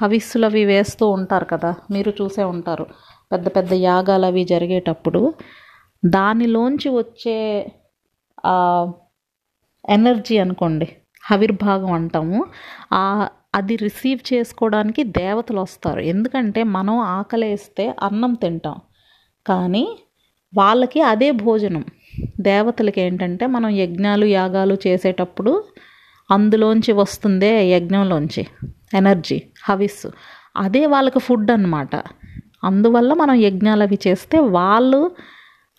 హవిస్సులు 0.02 0.46
అవి 0.46 0.66
వేస్తూ 0.66 1.06
ఉంటారు 1.10 1.46
కదా 1.46 1.72
మీరు 1.92 2.12
చూసే 2.22 2.44
ఉంటారు. 2.44 2.86
పెద్ద 3.32 3.48
పెద్ద 3.48 3.74
యాగాలు 3.74 4.26
అవి 4.26 4.44
జరిగేటప్పుడు 4.44 5.22
దానిలోంచి 6.06 6.90
వచ్చే 6.90 7.38
ఎనర్జీ 9.90 10.38
అనుకోండి 10.38 10.88
హవిర్భాగం 11.24 11.92
అంటాము. 11.92 12.40
ఆ 12.94 13.28
అది 13.56 13.76
రిసీవ్ 13.76 14.34
చేసుకోవడానికి 14.34 15.04
దేవతలు 15.04 15.60
వస్తారు. 15.60 16.00
ఎందుకంటే 16.00 16.64
మనం 16.64 16.96
ఆకలేస్తే 17.18 17.86
అన్నం 18.04 18.34
తింటాం. 18.34 18.78
కానీ 19.48 19.86
వాళ్ళకి 20.54 21.02
అదే 21.02 21.32
భోజనం. 21.32 21.84
దేవతలకి 22.42 23.02
ఏంటంటే 23.02 23.46
మనం 23.48 23.70
యజ్ఞాలు 23.70 24.26
యాగాలు 24.26 24.76
చేసేటప్పుడు 24.88 25.54
అందులోంచి 26.32 26.92
వస్తుందే 26.92 27.52
యజ్ఞంలోంచి 27.70 28.48
ఎనర్జీ 28.94 29.42
హవిస్సు. 29.64 30.12
అదే 30.58 30.86
వాళ్ళకి 30.86 31.20
ఫుడ్ 31.20 31.52
అనమాట 31.52 31.96
అందువల్ల 32.64 33.14
మనం 33.14 33.36
యజ్ఞాలు 33.36 33.84
అవి 33.84 33.98
చేస్తే 34.08 34.40
వాళ్ళు 34.40 35.12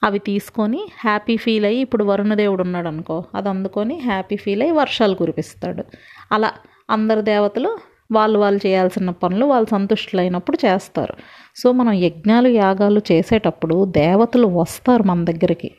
అవి 0.04 0.18
తీసుకొని 0.18 0.80
హ్యాపీ 1.00 1.36
ఫీల్ 1.36 1.64
అయ్యి 1.64 1.80
ఇప్పుడు 1.80 2.04
వరుణదేవుడు 2.04 2.62
ఉన్నాడు 2.62 2.88
అనుకో 2.88 3.24
అది 3.34 3.48
అందుకొని 3.48 3.98
హ్యాపీ 3.98 4.36
ఫీల్ 4.36 4.62
అయ్యి 4.62 4.74
వర్షాలు 4.76 5.14
కురిపిస్తాడు. 5.14 5.84
అలా 6.32 6.50
అందరు 6.90 7.20
దేవతలు 7.20 7.78
వాళ్ళు 8.12 8.38
వాళ్ళు 8.38 8.60
చేయాల్సిన 8.66 9.10
పనులు 9.10 9.46
వాళ్ళు 9.46 9.68
సంతుష్టులైనప్పుడు 9.70 10.58
చేస్తారు. 10.66 11.14
సో 11.56 11.72
మనం 11.72 11.92
యజ్ఞాలు 11.92 12.48
యాగాలు 12.48 13.00
చేసేటప్పుడు 13.12 13.84
దేవతలు 13.84 14.46
వస్తారు 14.46 15.02
మన 15.02 15.24
దగ్గరికి. 15.24 15.70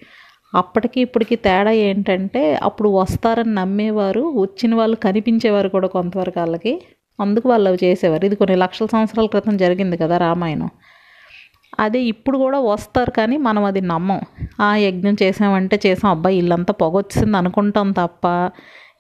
అప్పటికి 0.56 1.02
ఇప్పటికి 1.02 1.36
తేడా 1.36 1.72
ఏంటంటే 1.72 2.60
అప్పుడు 2.64 2.90
వస్తారని 2.90 3.54
నమ్మేవారు 3.54 4.22
వచ్చిన 4.22 4.76
వాళ్ళు 4.76 4.96
కనిపించేవారు 4.96 5.70
కూడా 5.70 5.88
కొంతవరకు 5.88 6.40
వాళ్ళకి. 6.40 6.82
అందుకు 7.22 7.50
వాళ్ళు 7.50 7.70
అవి 7.70 7.80
చేసేవారు. 7.84 8.26
ఇది 8.26 8.36
కొన్ని 8.36 8.56
లక్షల 8.56 8.86
సంవత్సరాల 8.86 9.28
క్రితం 9.28 9.58
జరిగింది 9.58 9.98
కదా 9.98 10.18
రామాయణం. 10.18 10.70
అదే 11.80 12.00
ఇప్పుడు 12.04 12.38
కూడా 12.38 12.60
వస్తారు 12.60 13.12
కానీ 13.12 13.38
మనం 13.38 13.64
అది 13.64 13.82
నమ్మం. 13.82 14.22
ఆ 14.60 14.76
యజ్ఞం 14.76 15.16
చేసామంటే 15.24 15.80
చేసాం 15.86 16.12
అబ్బాయి 16.12 16.38
ఇల్లంతా 16.38 16.74
పొగొచ్చింది 16.74 17.38
అనుకుంటాం 17.38 17.92
తప్ప 17.92 18.28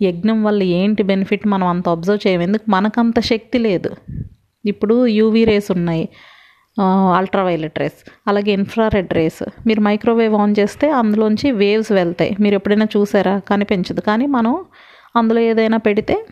యజ్ఞం 0.01 0.43
వల్ల 0.43 0.63
ఏంటి 0.63 1.03
బెనిఫిట్ 1.03 1.47
మనం 1.47 1.67
అంత 1.67 1.89
అబ్జర్వ్ 1.89 2.27
చేయం 2.27 2.41
ఎందుకు 2.41 2.63
మనకంత 2.69 3.19
శక్తి 3.19 3.57
లేదు. 3.57 3.91
ఇప్పుడు 4.65 5.07
యూవీ 5.07 5.45
రేస్ 5.45 5.71
ఉన్నాయి. 5.71 6.09
అల్ట్రావైలెట్ 7.15 7.79
రేస్ 7.79 8.11
అలాగే 8.27 8.51
ఇన్ఫ్రారెడ్ 8.51 9.13
రేస్ 9.13 9.67
మీరు 9.67 9.81
మైక్రోవేవ్ 9.81 10.35
ఆన్ 10.35 10.55
చేస్తే 10.59 10.91
అందులోంచి 10.91 11.51
వేవ్స్ 11.51 11.91
వెళ్తాయి. 11.91 12.35
మీరు 12.39 12.55
ఎప్పుడైనా 12.55 12.87
చూసారా? 12.97 13.39
కనిపించదు. 13.39 14.01
కానీ 14.01 14.25
మనం 14.25 14.65
అందులో 15.15 15.39
ఏదైనా 15.39 15.77
పెడితే 15.77 16.25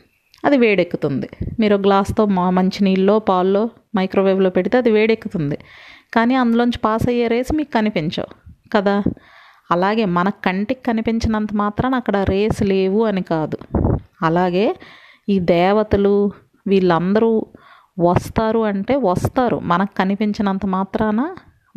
అది 0.46 0.58
వేడెక్కుతుంది. 0.58 1.30
మీరు 1.60 1.76
గ్లాస్తో 1.76 2.26
మా 2.26 2.50
మంచినీళ్ళలో 2.50 3.20
పాల్లో 3.20 3.70
మైక్రోవేవ్లో 3.96 4.50
పెడితే 4.50 4.78
అది 4.78 4.92
వేడెక్కుతుంది. 4.92 5.58
కానీ 6.14 6.36
అందులోంచి 6.36 6.80
పాస్ 6.80 7.10
అయ్యే 7.10 7.28
రేస్ 7.28 7.56
మీకు 7.56 7.72
కనిపించవు. 7.72 8.60
కదా? 8.74 9.04
అలాగే 9.72 10.06
మన 10.06 10.30
కంటికి 10.30 10.82
కనిపించినంత 10.84 11.50
మాత్రాన 11.54 11.96
అక్కడ 11.96 12.18
రేస్ 12.18 12.64
లేవు 12.64 13.04
అని 13.04 13.22
కాదు. 13.22 13.58
అలాగే 14.22 14.76
ఈ 15.30 15.40
దేవతలు 15.40 16.32
వీళ్ళందరూ 16.68 17.46
వస్తారు 18.00 18.60
అంటే 18.60 18.96
వస్తారు. 18.96 19.58
మనకు 19.64 19.94
కనిపించినంత 19.98 20.66
మాత్రాన 20.66 21.22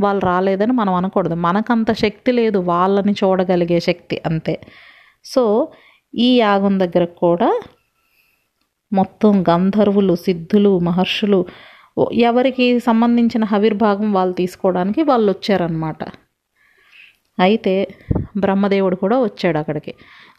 వాళ్ళు 0.01 0.23
రాలేదని 0.25 0.73
మనం 0.73 0.95
అనకూడదు. 0.95 1.35
మనకంత 1.35 1.93
శక్తి 1.93 2.33
లేదు 2.33 2.59
వాళ్ళని 2.59 3.13
చూడగలిగే 3.13 3.81
శక్తి 3.81 4.23
అంతే. 4.27 4.55
సో 5.25 5.69
ఈ 6.15 6.29
యాగం 6.39 6.75
దగ్గర 6.81 7.05
కూడా 7.05 7.51
మొత్తం 8.93 9.45
గంధర్వులు 9.51 10.15
సిద్ధులు 10.17 10.79
మహర్షులు 10.79 11.47
ఎవరికి 12.13 12.79
సంబంధించిన 12.79 13.45
హవిర్భాగం 13.45 14.13
వాళ్ళు 14.13 14.35
తీసుకోవడానికి 14.35 15.03
వాళ్ళు 15.03 15.33
వచ్చారనమాట 15.33 16.03
అయితే 17.41 17.75
బ్రహ్మదేవుడు 18.37 18.97
కూడా 18.97 19.19
వచ్చాడు 19.19 19.59
అక్కడికి. 19.59 19.95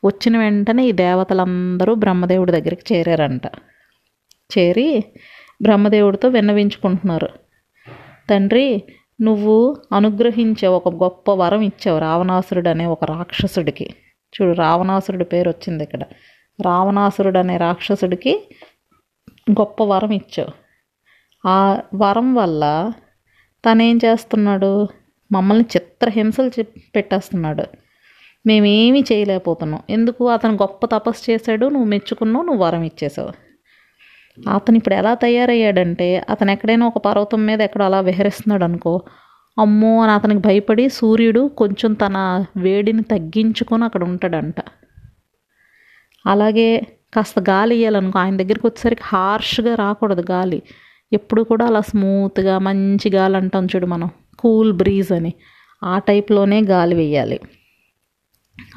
వచ్చిన 0.05 0.37
వెంటనే 0.37 0.83
ఈ 0.87 0.91
దేవతలందరూ 0.91 1.93
బ్రహ్మదేవుడి 1.95 2.51
దగ్గరికి 2.51 2.93
చేరారంట. 2.93 3.45
చేరి 4.53 5.03
బ్రహ్మదేవుడితో 5.63 6.27
విన్నవించుకుంటున్నారు. 6.29 7.29
తండ్రి 8.29 8.83
నువ్వు 9.21 9.77
అనుగ్రహించే 9.93 10.67
ఒక 10.67 10.89
గొప్ప 10.89 11.31
వరం 11.31 11.61
ఇచ్చావు 11.61 11.99
రావణాసురుడు 11.99 12.69
అనే 12.69 12.85
ఒక 12.85 13.03
రాక్షసుడికి. 13.03 13.95
చూడు 14.35 14.57
రావణాసురుడి 14.57 15.23
పేరు 15.23 15.49
వచ్చింది 15.49 15.83
ఇక్కడ. 15.83 16.03
రావణాసురుడు 16.61 17.39
అనే 17.39 17.57
రాక్షసుడికి 17.57 18.49
గొప్ప 19.51 19.83
వరం 19.83 20.11
ఇచ్చావు. 20.11 20.51
ఆ 21.47 21.81
వరం 21.95 22.35
వల్ల 22.35 22.93
తనేం 23.65 23.99
చేస్తున్నాడు? 24.05 24.87
మమ్మల్ని 25.31 25.65
చిత్రహింసలు 25.77 26.63
పెట్టేస్తున్నాడు. 26.95 27.63
మేమేమీ 28.47 29.03
చేయలేకపోతున్నాం. 29.11 29.81
ఎందుకు? 29.89 30.29
అతను 30.29 30.53
గొప్ప 30.53 30.85
తపస్సు 30.85 31.31
చేశాడు 31.31 31.65
నువ్వు 31.65 31.87
మెచ్చుకున్నావు 31.87 32.45
నువ్వు 32.45 32.63
వరం 32.63 32.83
ఇచ్చేసావు. 32.83 33.52
అతను 34.37 34.77
ఇప్పుడు 34.77 34.95
ఎలా 34.95 35.13
తయారయ్యాడంటే 35.13 36.25
అతను 36.29 36.51
ఎక్కడైనా 36.51 36.87
ఒక 36.87 36.97
పర్వతం 36.97 37.45
మీద 37.45 37.61
ఎక్కడో 37.61 37.85
అలా 37.85 37.99
విహరిస్తున్నాడు 37.99 38.63
అనుకో 38.63 39.01
అమ్మో 39.59 40.01
అని 40.03 40.11
అతనికి 40.11 40.39
భయపడి 40.39 40.89
సూర్యుడు 40.89 41.47
కొంచెం 41.47 41.93
తన 41.93 42.45
వేడిని 42.57 43.03
తగ్గించుకొని 43.03 43.83
అక్కడ 43.83 44.03
ఉంటాడంట. 44.03 44.55
అలాగే 46.25 46.81
కాస్త 47.13 47.39
గాలి 47.39 47.75
ఇవ్వాలనుకో 47.75 48.19
ఆయన 48.19 48.37
దగ్గరికి 48.37 48.67
వచ్చేసరికి 48.67 49.01
హార్ష్గా 49.05 49.75
రాకూడదు 49.75 50.25
గాలి. 50.31 50.61
ఎప్పుడు 51.13 51.43
కూడా 51.43 51.65
అలా 51.65 51.81
స్మూత్గా 51.81 52.59
మంచి 52.59 53.09
గాలి 53.09 53.37
అంటాం 53.37 53.65
చూడు 53.65 53.85
మనం 53.85 54.09
కూల్ 54.39 54.73
బ్రీజ్ 54.73 55.11
అని. 55.11 55.33
ఆ 55.83 55.99
టైప్లోనే 55.99 56.61
గాలి 56.61 56.95
వేయాలి. 56.95 57.39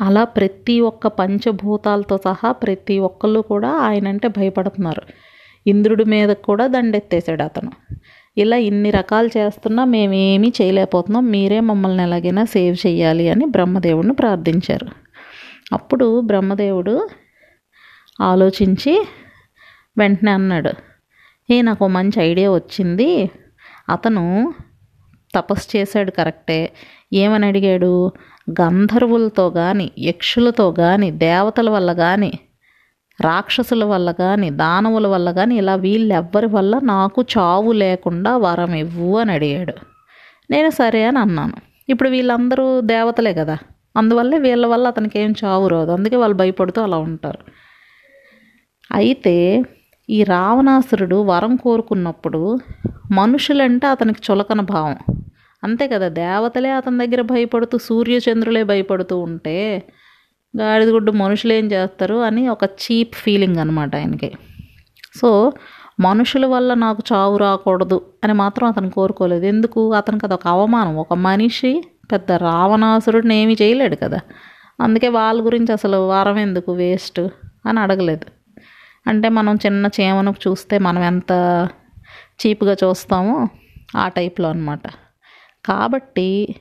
అలా 0.01 0.25
ప్రతి 0.25 0.81
ఒక్క 0.81 1.07
పంచభూతాలతో 1.07 2.19
సహా 2.25 2.53
ప్రతి 2.53 2.99
ఒక్కళ్ళు 2.99 3.41
కూడా 3.41 3.69
ఆయన 3.69 4.09
అంటే 4.09 4.29
భయపడుతున్నారు. 4.29 5.03
ఇంద్రుడి 5.67 6.05
మీద 6.05 6.29
కూడా 6.29 6.67
దండెత్తేసాడు 6.67 7.43
అతను. 7.43 7.73
ఇలా 8.37 8.57
ఇన్ని 8.57 8.91
రకాలు 8.91 9.31
చేస్తున్నా 9.37 9.85
మేమేమీ 9.85 10.53
చేయలేకపోతున్నాం. 10.63 11.31
మీరే 11.31 11.61
మమ్మల్ని 11.61 12.03
ఎలాగైనా 12.03 12.45
సేవ్ 12.45 12.87
చేయాలి 12.87 13.29
అని 13.29 13.45
బ్రహ్మదేవుడిని 13.45 14.15
ప్రార్థించారు. 14.15 14.87
అప్పుడు 15.73 16.21
బ్రహ్మదేవుడు 16.21 17.09
ఆలోచించి 18.21 19.07
వెంటనే 19.99 20.31
అన్నాడు 20.31 20.71
ఏ 21.51 21.63
నాకు 21.63 21.87
మంచి 21.87 22.23
ఐడియా 22.23 22.51
వచ్చింది. 22.51 23.31
అతను 23.89 24.55
తపస్సు 25.35 25.77
చేశాడు 25.77 26.11
కరెక్టే. 26.11 26.73
ఏమని 27.13 27.47
అడిగాడు? 27.47 28.13
గంధర్వులతో 28.51 29.51
కానీ 29.51 29.91
యక్షులతో 29.99 30.73
కానీ 30.73 31.11
దేవతల 31.11 31.71
వల్ల 31.71 31.93
కానీ 31.93 32.33
రాక్షసుల 33.21 33.85
వల్ల 33.85 34.11
కానీ 34.11 34.51
దానవుల 34.51 35.07
వల్ల 35.07 35.31
కానీ 35.31 35.57
ఇలా 35.57 35.75
వీళ్ళెవ్వరి 35.75 36.47
వల్ల 36.47 36.79
నాకు 36.79 37.25
చావు 37.39 37.73
లేకుండా 37.73 38.37
వరం 38.37 38.75
ఇవ్వు 38.75 39.19
అని 39.19 39.33
అడిగాడు. 39.33 39.75
నేను 40.51 40.71
సరే 40.71 41.05
అని 41.05 41.19
అన్నాను. 41.19 41.53
ఇప్పుడు 41.89 42.09
వీళ్ళందరూ 42.09 42.81
దేవతలే 42.81 43.35
కదా. 43.35 43.59
అందువల్లే 43.97 44.39
వీళ్ళ 44.39 44.67
వల్ల 44.67 44.87
అతనికి 44.87 45.19
ఏం 45.19 45.35
చావు 45.45 45.69
రాదు. 45.69 45.91
అందుకే 45.91 46.17
వాళ్ళు 46.17 46.37
భయపడుతూ 46.37 46.83
అలా 46.83 46.97
ఉంటారు. 46.97 47.39
అయితే 48.93 49.63
ఈ 50.11 50.25
రావణాసురుడు 50.25 51.17
వరం 51.17 51.57
కోరుకున్నప్పుడు 51.57 52.59
మనుషులంటే 53.11 53.87
అతనికి 53.87 54.33
చులకన 54.33 54.61
భావం. 54.61 54.97
అంతే 55.65 55.89
కదా 55.89 56.09
దేవతలే 56.09 56.71
అతని 56.71 57.07
దగ్గర 57.07 57.21
భయపడుతూ 57.21 57.79
సూర్యచంద్రులే 57.79 58.65
భయపడుతూ 58.65 59.19
ఉంటే 59.19 59.83
గాడిదగుడ్డు 60.61 61.13
మనుషులు 61.13 61.53
ఏం 61.53 61.73
చేస్తారు 61.73 62.15
అని 62.15 62.49
ఒక 62.49 62.65
చీప్ 62.65 63.15
ఫీలింగ్ 63.15 63.57
అనమాట 63.57 63.97
ఆయనకి. 63.97 64.33
సో 65.21 65.53
మనుషుల 66.01 66.47
వల్ల 66.47 66.75
నాకు 66.75 67.03
చావు 67.13 67.37
రాకూడదు 67.37 68.07
అని 68.25 68.33
మాత్రం 68.33 68.69
అతను 68.69 68.91
కోరుకోలేదు. 68.91 69.47
ఎందుకు? 69.47 69.93
అతనికి 69.93 70.27
అదొక 70.27 70.49
అవమానం. 70.49 70.97
ఒక 70.97 71.13
మనిషి 71.13 71.85
పెద్ద 72.13 72.33
రావణాసురుడిని 72.33 73.37
ఏమీ 73.37 73.57
చేయలేడు 73.63 73.97
కదా. 73.97 74.21
అందుకే 74.81 75.09
వాళ్ళ 75.09 75.45
గురించి 75.45 75.73
అసలు 75.73 75.97
వారం 75.97 76.39
ఎందుకు? 76.39 76.73
వేస్ట్ 76.73 77.21
అని 77.67 77.81
అడగలేదు. 77.81 78.27
అంటే 79.07 79.29
మనం 79.29 79.55
చిన్న 79.55 79.89
చేమను 80.01 80.35
చూస్తే 80.49 80.79
మనం 80.79 81.03
ఎంత 81.03 81.69
చీప్గా 82.15 82.77
చూస్తామో 82.85 83.49
ఆ 83.97 84.09
టైప్లో 84.09 84.49
అనమాట 84.49 84.87
కాబట్టి 85.65 86.55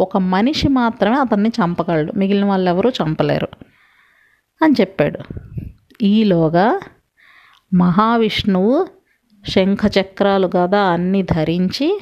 ఒక 0.00 0.16
మనిషి 0.16 0.68
మాత్రమే 0.68 1.16
అతన్ని 1.16 1.48
చంపగలడు. 1.48 2.12
మిగిలిన 2.12 2.44
వాళ్ళు 2.44 2.70
ఎవరూ 2.70 2.90
చంపలేరు. 2.90 3.48
అని 4.62 4.74
చెప్పాడు. 4.80 5.18
ఈలోగా 6.02 6.80
మహావిష్ణువు 7.74 8.86
శంఖ 9.48 9.78
చక్రాలు 10.00 10.46
కదా 10.46 10.80
అన్నీ 10.80 11.22
ధరించి 11.22 12.00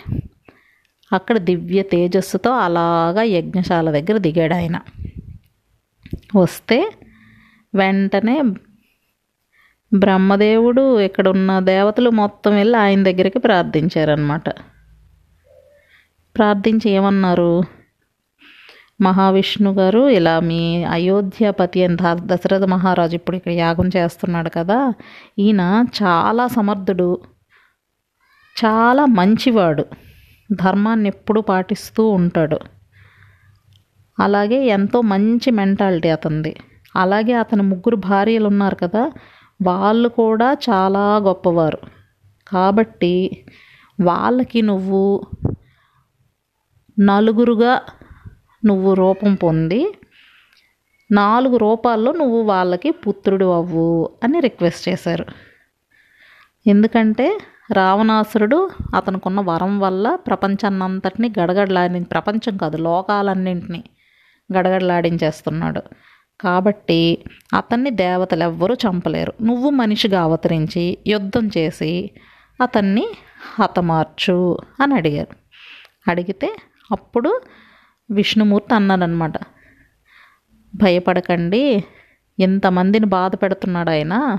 అక్కడ 1.13 1.39
దివ్య 1.39 1.83
తేజస్సుతో 1.83 2.51
అలాగా 2.51 3.23
యజ్ఞశాల 3.23 3.91
దగ్గర 3.91 4.19
దిగాడు 4.19 4.55
ఆయన. 4.55 4.81
వస్తే 6.37 6.93
వెంటనే 7.75 8.43
బ్రహ్మదేవుడు 9.95 11.01
ఇక్కడ 11.01 11.29
ఉన్న 11.29 11.61
దేవతలు 11.61 12.11
మొత్తం 12.11 12.55
వెళ్ళి 12.55 12.79
ఆయన 12.79 13.03
దగ్గరికి 13.03 13.39
ప్రార్థించారనమాట 13.39 14.49
ప్రార్థించి 16.37 16.91
ఏమన్నారు? 16.91 17.78
మహావిష్ణు 19.01 19.71
గారు 19.73 20.09
ఇలా 20.09 20.41
మీ 20.41 20.85
అయోధ్యాపతి 20.85 21.85
అని 21.85 21.97
దశరథ 22.27 22.65
మహారాజు 22.65 23.15
ఇప్పుడు 23.15 23.37
ఇక్కడ 23.37 23.53
యాగం 23.53 23.89
చేస్తున్నాడు 23.97 24.49
కదా 24.49 24.79
ఈయన 25.39 25.85
చాలా 26.03 26.47
సమర్థుడు 26.47 27.11
చాలా 28.57 29.05
మంచివాడు 29.07 29.85
ధర్మాన్ని 30.53 31.09
ఎప్పుడూ 31.09 31.41
పాటిస్తూ 31.41 32.09
ఉంటాడు. 32.09 32.59
అలాగే 34.19 34.67
ఎంతో 34.67 35.01
మంచి 35.01 35.51
మెంటాలిటీ 35.51 36.09
అతనిది. 36.09 36.57
అలాగే 36.97 37.33
అతని 37.33 37.63
ముగ్గురు 37.63 37.97
భార్యలు 37.97 38.47
ఉన్నారు 38.47 38.77
కదా 38.77 39.13
వాళ్ళు 39.63 40.09
కూడా 40.09 40.49
చాలా 40.69 41.19
గొప్పవారు. 41.19 41.79
కాబట్టి 42.49 43.15
వాళ్ళకి 44.01 44.63
నువ్వు 44.63 45.27
నలుగురుగా 46.99 47.81
నువ్వు 48.65 48.95
రూపం 48.95 49.35
పొంది 49.35 49.99
నాలుగు 51.13 51.57
రూపాల్లో 51.57 52.13
నువ్వు 52.13 52.43
వాళ్ళకి 52.43 52.91
పుత్రుడు 52.91 53.53
అవ్వు 53.53 54.11
అని 54.25 54.41
రిక్వెస్ట్ 54.41 54.89
చేశారు. 54.89 55.27
ఎందుకంటే 56.67 57.39
రావణాసురుడు 57.73 58.71
అతనుకున్న 58.97 59.41
వరం 59.41 59.81
వల్ల 59.81 60.15
ప్రపంచాన్నంతటిని 60.15 61.33
గడగడలాడి 61.41 62.05
ప్రపంచం 62.05 62.57
కాదు 62.57 62.77
లోకాలన్నింటినీ 62.77 63.85
గడగడలాడించేస్తున్నాడు. 64.59 65.83
కాబట్టి 66.41 67.25
అతన్ని 67.55 67.91
దేవతలు 67.91 68.43
ఎవ్వరూ 68.43 68.75
చంపలేరు. 68.75 69.33
నువ్వు 69.43 69.71
మనిషిగా 69.71 70.23
అవతరించి 70.23 70.99
యుద్ధం 71.07 71.51
చేసి 71.59 72.11
అతన్ని 72.63 73.09
హతమార్చు 73.59 74.59
అని 74.81 74.95
అడిగారు. 74.95 75.37
అడిగితే 76.11 76.57
అప్పుడు 76.91 77.41
విష్ణుమూర్తి 78.11 78.75
అన్నాడనమాట. 78.75 79.33
భయపడకండి 80.75 81.85
ఎంతమందిని 82.39 83.07
బాధ 83.07 83.35
పెడుతున్నాడు 83.35 83.91
ఆయన. 83.91 84.39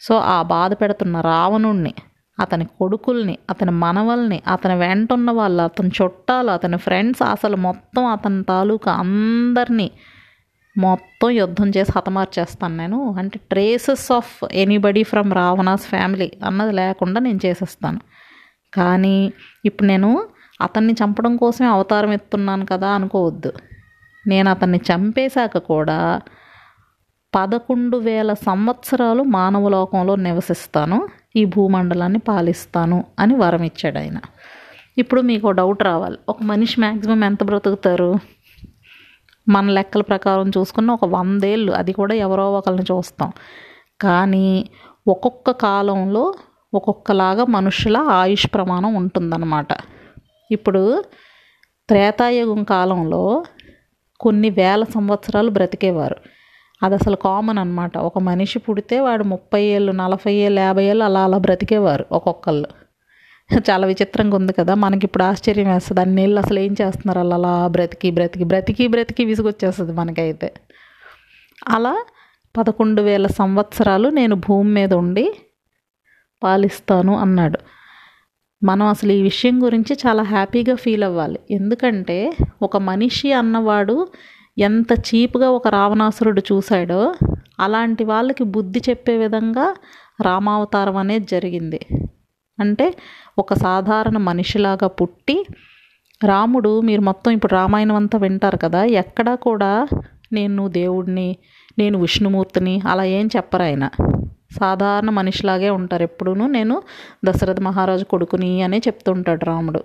సో 0.00 0.18
ఆ 0.18 0.42
బాధ 0.42 0.72
పెడుతున్న 0.72 1.20
రావణుణ్ణి 1.20 1.94
అతని 2.40 2.64
కొడుకుల్ని 2.64 3.38
అతని 3.50 3.70
మనవల్ని 3.70 4.42
అతని 4.48 4.74
వెంట 4.74 5.12
ఉన్న 5.12 5.30
వాళ్ళు 5.30 5.62
అతని 5.62 5.90
చుట్టాలు 6.02 6.50
అతని 6.50 6.78
ఫ్రెండ్స్ 6.78 7.22
అసలు 7.22 7.56
మొత్తం 7.56 8.04
అతని 8.06 8.44
తాలూకా 8.44 8.92
అందరినీ 8.92 9.90
మొత్తం 10.78 11.30
యుద్ధం 11.30 11.68
చేసి 11.68 11.92
హతమార్చేస్తాను 11.96 12.76
నేను. 12.76 13.14
అంటే 13.18 13.40
traces 13.50 14.12
of 14.12 14.44
anybody 14.52 15.02
from 15.02 15.32
Ravana's 15.32 15.86
family 15.86 16.32
అన్నది 16.44 16.72
లేకుండా 16.72 17.20
నేను 17.20 17.40
చేసేస్తాను. 17.46 18.00
కానీ 18.74 19.32
ఇప్పుడు 19.64 19.88
నేను 19.88 20.28
అతన్ని 20.60 20.92
చంపడం 20.92 21.36
కోసమే 21.36 21.68
అవతారం 21.68 22.12
ఎత్తున్నాను 22.12 22.66
కదా 22.66 22.88
అనుకోవద్దు. 22.88 23.52
నేను 24.26 24.50
అతన్ని 24.50 24.80
చంపేశాక 24.94 25.58
కూడా 25.58 26.20
పదకొండు 27.34 27.96
వేల 27.96 28.32
సంవత్సరాలు 28.32 29.22
మానవ 29.22 29.68
లోకంలో 29.68 30.16
నివసిస్తాను 30.16 31.08
ఈ 31.36 31.44
భూమండలాన్ని 31.44 32.18
పాలిస్తాను 32.18 33.04
అని 33.18 33.34
వరం 33.34 33.62
ఇచ్చాడు 33.62 33.98
ఆయన. 33.98 34.20
ఇప్పుడు 34.98 35.20
మీకు 35.20 35.50
డౌట్ 35.50 35.82
రావాలి. 35.82 36.18
ఒక 36.28 36.42
మనిషి 36.42 36.80
మ్యాక్సిమం 36.80 37.24
ఎంత 37.24 37.44
బ్రతుకుతారు? 37.44 38.14
మన 39.48 39.70
లెక్కల 39.70 40.00
ప్రకారం 40.00 40.48
చూసుకున్న 40.48 40.90
ఒక 40.90 41.04
వందేళ్ళు 41.04 41.72
అది 41.72 41.92
కూడా 41.92 42.14
ఎవరో 42.14 42.52
ఒకరిని 42.52 42.82
చూస్తాం. 42.82 43.32
కానీ 44.00 44.70
ఒక్కొక్క 45.08 45.50
కాలంలో 45.50 46.34
ఒక్కొక్కలాగా 46.74 47.44
మనుషుల 47.44 47.96
ఆయుష్ 47.96 48.46
ప్రమాణం 48.54 48.94
ఉంటుందన్నమాట. 48.94 49.66
ఇప్పుడు 50.50 51.04
త్రేతాయుగం 51.88 52.64
కాలంలో 52.64 53.44
కొన్ని 54.20 54.50
వేల 54.50 54.84
సంవత్సరాలు 54.84 55.50
బ్రతికేవారు. 55.50 56.16
అది 56.82 56.94
అసలు 56.94 57.16
కామన్ 57.16 57.58
అనమాట 57.58 57.98
ఒక 57.98 58.18
మనిషి 58.18 58.58
పుడితే 58.58 59.00
వాడు 59.00 59.24
ముప్పై 59.24 59.62
ఏళ్ళు 59.62 59.92
నలభై 59.92 60.34
ఏళ్ళు 60.34 60.60
యాభై 60.60 60.84
ఏళ్ళు 60.84 61.04
అలా 61.04 61.24
అలా 61.24 61.38
బ్రతికేవారు 61.38 62.06
ఒక్కొక్కళ్ళు. 62.12 62.68
చాలా 63.70 63.86
విచిత్రంగా 63.86 64.36
ఉంది 64.36 64.52
కదా. 64.52 64.74
మనకి 64.74 65.06
ఇప్పుడు 65.06 65.24
ఆశ్చర్యం 65.24 65.72
వేస్తుంది. 65.72 66.00
అన్ని 66.00 66.22
ఏళ్ళు 66.22 66.40
అసలు 66.40 66.58
ఏం 66.58 66.74
చేస్తున్నారు? 66.82 67.18
అలా 67.18 67.36
అలా 67.36 67.66
బ్రతికి 67.66 68.10
బ్రతికి 68.10 68.44
బ్రతికి 68.44 68.86
బ్రతికి 68.86 69.24
విసుగొచ్చేస్తుంది 69.24 69.92
మనకైతే. 69.92 70.52
అలా 71.68 72.04
పదకొండు 72.56 73.02
వేల 73.02 73.26
సంవత్సరాలు 73.26 74.08
నేను 74.08 74.36
భూమి 74.36 74.70
మీద 74.72 74.94
ఉండి 74.94 75.34
పాలిస్తాను 76.42 77.18
అన్నాడు. 77.18 77.58
మనం 78.62 78.86
అసలు 78.86 79.12
ఈ 79.12 79.22
విషయం 79.22 79.62
గురించి 79.64 79.92
చాలా 79.94 80.22
హ్యాపీగా 80.22 80.74
ఫీల్ 80.74 81.04
అవ్వాలి. 81.04 81.38
ఎందుకంటే 81.50 82.16
ఒక 82.62 82.76
మనిషి 82.76 83.32
అన్నవాడు 83.32 84.06
ఎంత 84.58 84.92
చీప్గా 85.08 85.50
ఒక 85.50 85.68
రావణాసురుడు 85.68 86.42
చూశాడో 86.52 87.14
అలాంటి 87.60 88.04
వాళ్ళకి 88.04 88.44
బుద్ధి 88.44 88.80
చెప్పే 88.88 89.16
విధంగా 89.16 89.66
రామావతారం 90.20 90.96
అనేది 90.96 91.26
జరిగింది. 91.30 91.80
అంటే 92.58 92.94
ఒక 93.38 93.54
సాధారణ 93.54 94.18
మనిషిలాగా 94.18 94.88
పుట్టి 94.88 95.46
రాముడు 96.24 96.80
మీరు 96.80 97.00
మొత్తం 97.00 97.30
ఇప్పుడు 97.32 97.54
రామాయణం 97.54 97.96
అంతా 97.96 98.18
వింటారు 98.18 98.56
కదా 98.56 98.84
ఎక్కడా 98.84 99.34
కూడా 99.34 99.88
నేను 100.32 100.68
దేవుడిని 100.68 101.28
నేను 101.80 101.98
విష్ణుమూర్తిని 102.00 102.80
అలా 102.86 103.04
ఏం 103.04 103.26
చెప్పరు 103.36 103.62
ఆయన. 103.62 103.88
సాధారణ 104.58 105.10
మనిషిలాగే 105.10 105.70
ఉంటారు 105.70 106.02
ఎప్పుడూ 106.02 106.34
నేను 106.34 106.82
దశరథ 107.24 107.60
మహారాజు 107.60 108.04
కొడుకుని 108.04 108.62
అనే 108.62 108.78
చెప్తుంటాడు 108.78 109.44
రాముడు. 109.44 109.82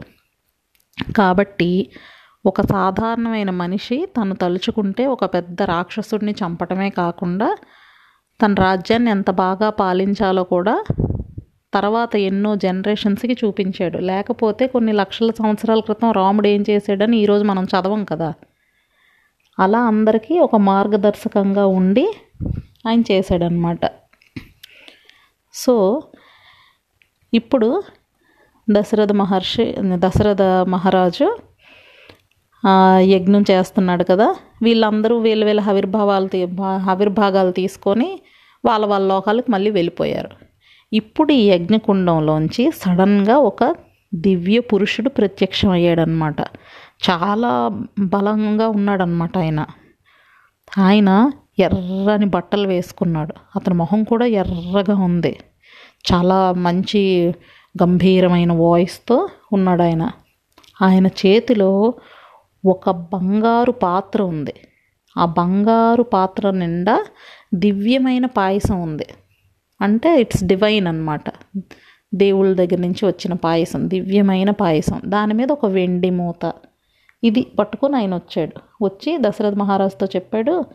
కాబట్టి 1.18 1.90
ఒక 2.46 2.62
సాధారణమైన 2.62 3.50
మనిషి 3.50 4.08
తను 4.18 4.36
తలుచుకుంటే 4.36 5.06
ఒక 5.08 5.26
పెద్ద 5.34 5.62
రాక్షసుడిని 5.64 6.32
చంపటమే 6.32 6.90
కాకుండా 6.90 7.58
తన 8.42 8.54
రాజ్యాన్ని 8.54 9.12
ఎంత 9.12 9.30
బాగా 9.32 9.70
పాలించాలో 9.70 10.44
కూడా 10.44 10.76
తర్వాత 11.74 12.16
ఎన్నో 12.16 12.56
జనరేషన్స్కి 12.56 13.36
చూపించాడు. 13.46 13.98
లేకపోతే 13.98 14.68
కొన్ని 14.68 14.92
లక్షల 14.92 15.32
సంవత్సరాల 15.32 15.80
క్రితం 15.80 16.12
రాముడు 16.12 16.48
ఏం 16.48 16.64
చేశాడని 16.70 17.18
ఈరోజు 17.18 17.44
మనం 17.44 17.64
చదవం 17.64 18.04
కదా. 18.04 18.34
అలా 19.60 19.80
అందరికీ 19.80 20.40
ఒక 20.40 20.56
మార్గదర్శకంగా 20.56 21.68
ఉండి 21.68 22.14
ఆయన 22.88 23.04
చేశాడనమాట 23.12 23.80
సో 25.54 26.02
ఇప్పుడు 27.34 27.84
దశరథ 28.72 29.12
మహర్షి 29.12 29.76
దశరథ 29.80 30.42
మహారాజు 30.42 31.38
యజ్ఞం 33.00 33.44
చేస్తున్నాడు 33.52 34.04
కదా. 34.04 34.36
వీళ్ళందరూ 34.62 35.20
వేలు 35.20 35.46
వేల 35.46 35.60
ఆవిర్భావాలు 35.60 36.28
తీ 36.28 36.46
భా- 36.46 36.90
ఆవిర్భాగాలు 36.90 37.52
తీసుకొని 37.52 38.22
వాళ్ళ 38.66 38.86
వాళ్ళ 38.86 39.08
లోకాలకు 39.08 39.52
మళ్ళీ 39.52 39.72
వెళ్ళిపోయారు. 39.72 40.30
ఇప్పుడు 40.94 41.32
ఈ 41.32 41.48
యజ్ఞకుండంలోంచి 41.50 42.72
సడన్గా 42.72 43.38
ఒక 43.38 43.76
దివ్య 44.16 44.60
పురుషుడు 44.60 45.10
ప్రత్యక్షం 45.10 45.70
అయ్యాడనమాట 45.70 46.42
చాలా 47.10 47.70
బలంగా 48.00 48.68
ఉన్నాడనమాట 48.68 49.38
ఆయన. 49.38 49.66
ఆయన 50.78 51.32
ఎర్రని 51.60 52.26
బట్టలు 52.26 52.68
వేసుకున్నాడు. 52.68 53.34
అతని 53.56 53.76
మొహం 53.76 54.04
కూడా 54.04 54.26
ఎర్రగా 54.26 54.96
ఉంది. 54.96 55.40
చాలా 56.14 56.52
మంచి 56.52 57.34
గంభీరమైన 57.84 58.54
వాయిస్తో 58.54 59.30
ఉన్నాడు 59.54 59.82
ఆయన. 59.82 60.12
ఆయన 60.82 61.08
చేతిలో 61.08 61.94
ఒక 62.66 62.90
బంగారు 62.90 63.72
పాత్ర 63.72 64.22
ఉంది. 64.22 64.54
ఆ 65.18 65.26
బంగారు 65.26 66.04
పాత్ర 66.04 66.52
నిండా 66.52 67.06
దివ్యమైన 67.54 68.26
పాయసం 68.26 68.82
ఉంది. 68.82 69.08
అంటే 69.82 70.22
ఇట్స్ 70.22 70.44
డివైన్ 70.44 70.88
అన్నమాట. 70.88 71.24
దేవుళ్ళ 72.16 72.56
దగ్గర 72.56 72.78
నుంచి 72.78 73.06
వచ్చిన 73.06 73.34
పాయసం 73.34 73.90
దివ్యమైన 73.90 74.52
పాయసం. 74.52 75.02
దాని 75.06 75.34
మీద 75.34 75.52
ఒక 75.52 75.66
వెండి 75.66 76.10
మూత. 76.10 76.54
ఇది 77.24 77.42
పట్టుకొని 77.60 77.96
ఆయన 77.96 78.14
వచ్చాడు. 78.16 78.84
వచ్చి 78.84 79.18
దశరథ 79.18 79.54
మహారాజుతో 79.54 80.06
చెప్పాడు 80.16 80.66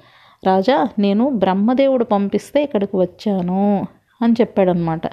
రాజా 0.46 0.88
నేను 0.98 1.30
బ్రహ్మదేవుడు 1.30 2.04
పంపిస్తే 2.04 2.62
ఇక్కడికి 2.62 2.96
వచ్చాను 2.96 3.86
అని 4.22 4.34
చెప్పాడనమాట 4.40 5.06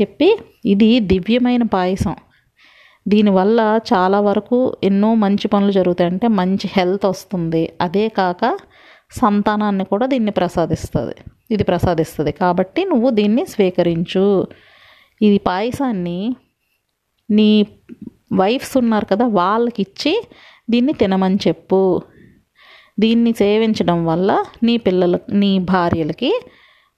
చెప్పి 0.00 0.38
ఇది 0.64 1.00
దివ్యమైన 1.00 1.62
పాయసం. 1.62 2.16
దీనివల్ల 3.08 3.80
చాలా 3.92 4.20
వరకు 4.20 4.76
ఎన్నో 4.84 5.14
మంచి 5.14 5.48
పనులు 5.48 5.72
జరుగుతాయి. 5.72 6.10
అంటే 6.10 6.28
మంచి 6.28 6.68
హెల్త్ 6.76 7.06
వస్తుంది. 7.06 7.72
అదే 7.80 8.08
కాక 8.08 8.58
సంతానాన్ని 9.10 9.84
కూడా 9.84 10.06
దీన్ని 10.06 10.30
ప్రసాదిస్తుంది. 10.30 11.14
ఇది 11.50 11.64
ప్రసాదిస్తుంది. 11.64 12.32
కాబట్టి 12.32 12.84
నువ్వు 12.84 13.10
దీన్ని 13.10 13.46
స్వీకరించు. 13.46 14.46
ఇది 15.22 15.38
పాయసాన్ని 15.38 16.36
నీ 17.30 17.66
వైఫ్స్ 18.32 18.76
ఉన్నారు 18.76 19.04
కదా 19.04 19.26
వాళ్ళకి 19.26 19.82
ఇచ్చి 19.82 20.14
దీన్ని 20.68 20.92
తినమని 20.92 21.38
చెప్పు. 21.46 21.80
దీన్ని 22.98 23.32
సేవించడం 23.32 23.98
వల్ల 24.06 24.30
నీ 24.66 24.74
పిల్లల 24.76 25.16
నీ 25.42 25.50
భార్యలకి 25.72 26.30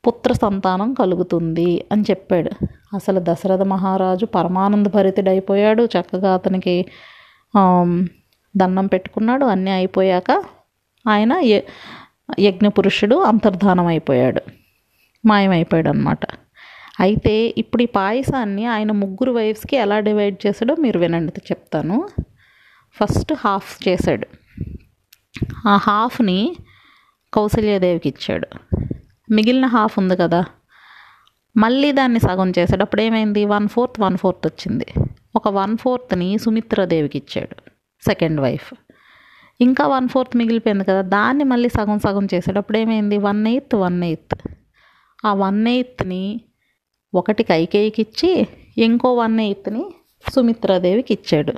పుత్ర 0.05 0.33
సంతానం 0.33 0.91
కలుగుతుంది 0.95 1.71
అని 1.93 2.05
చెప్పాడు. 2.11 2.51
అసలు 2.95 3.21
దశరథ 3.29 3.63
మహారాజు 3.73 4.27
పరమానంద 4.37 4.89
భరితుడైపోయాడు 4.97 5.85
చక్కగా 5.95 6.31
అతనికి 6.35 6.77
దండం 8.55 8.87
పెట్టుకున్నాడు. 8.87 9.45
అన్నీ 9.45 9.71
అయిపోయాక 9.71 10.31
ఆయన 11.05 11.33
యజ్ఞపురుషుడు 12.47 13.17
అంతర్ధానం 13.31 13.87
అయిపోయాడు 13.87 14.41
మాయమైపోయాడు 15.25 15.89
అనమాట 15.89 16.25
అయితే 17.01 17.35
ఇప్పుడు 17.59 17.83
ఈ 17.83 17.89
పాయసాన్ని 17.97 18.65
ఆయన 18.67 18.93
ముగ్గురు 19.03 19.33
వైఫ్స్కి 19.33 19.77
ఎలా 19.77 19.97
డివైడ్ 20.01 20.39
చేశాడో 20.47 20.75
మీరు 20.85 20.99
వినండి 20.99 21.43
చెప్తాను. 21.51 21.97
ఫస్ట్ 22.93 23.33
హాఫ్ 23.33 23.89
చేశాడు. 23.89 24.27
ఆ 25.69 25.77
హాఫ్ని 25.77 26.57
కౌసల్యాదేవికి 27.35 28.09
ఇచ్చాడు. 28.09 28.49
మిగిలిన 29.31 29.67
హాఫ్ 29.67 29.99
ఉంది 29.99 30.17
కదా. 30.17 30.45
మళ్ళీ 31.57 31.93
దాన్ని 31.93 32.21
సగం 32.21 32.53
చేశాడు. 32.59 32.83
అప్పుడు 32.83 33.03
ఏమైంది? 33.03 33.45
వన్ 33.45 33.69
ఫోర్త్ 33.69 34.01
వన్ 34.01 34.17
ఫోర్త్ 34.17 34.47
వచ్చింది. 34.47 34.87
ఒక 35.37 35.49
వన్ 35.49 35.79
ఫోర్త్ని 35.79 36.39
సుమిత్రాదేవికి 36.39 37.19
ఇచ్చాడు 37.19 37.71
సెకండ్ 38.05 38.41
వైఫ్. 38.41 38.75
ఇంకా 39.61 39.87
వన్ 39.87 40.09
ఫోర్త్ 40.09 40.37
మిగిలిపోయింది 40.37 40.85
కదా. 40.85 41.03
దాన్ని 41.03 41.45
మళ్ళీ 41.45 41.69
సగం 41.69 41.99
సగం 41.99 42.29
చేశాడు. 42.35 42.59
అప్పుడు 42.59 42.79
ఏమైంది? 42.79 43.19
One 43.19 43.47
eighth 43.47 43.75
one 43.75 44.05
eighth. 44.05 44.49
ఆ 45.25 45.35
వన్ 45.35 45.69
ఎయిత్ని 45.69 46.41
ఒకటి 47.15 47.43
కైకేయికి 47.43 48.03
ఇచ్చి 48.03 48.49
ఇంకో 48.79 49.15
వన్ 49.15 49.41
ఎయిత్ని 49.41 49.95
సుమిత్రాదేవికి 50.35 51.15
ఇచ్చాడు. 51.15 51.53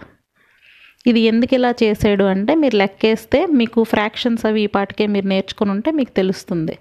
ఇది 1.06 1.20
ఎందుకు 1.20 1.54
ఇలా 1.54 1.70
చేసాడు 1.82 2.24
అంటే 2.24 2.54
మీరు 2.54 2.76
లెక్కేస్తే 2.76 3.46
మీకు 3.46 3.84
ఫ్రాక్షన్స్ 3.84 4.46
అవి 4.46 4.62
ఈ 4.62 4.66
పాటికే 4.66 5.04
మీరు 5.06 5.26
నేర్చుకుని 5.26 5.70
ఉంటే 5.70 5.90
మీకు 5.90 6.10
తెలుస్తుంది. 6.10 6.74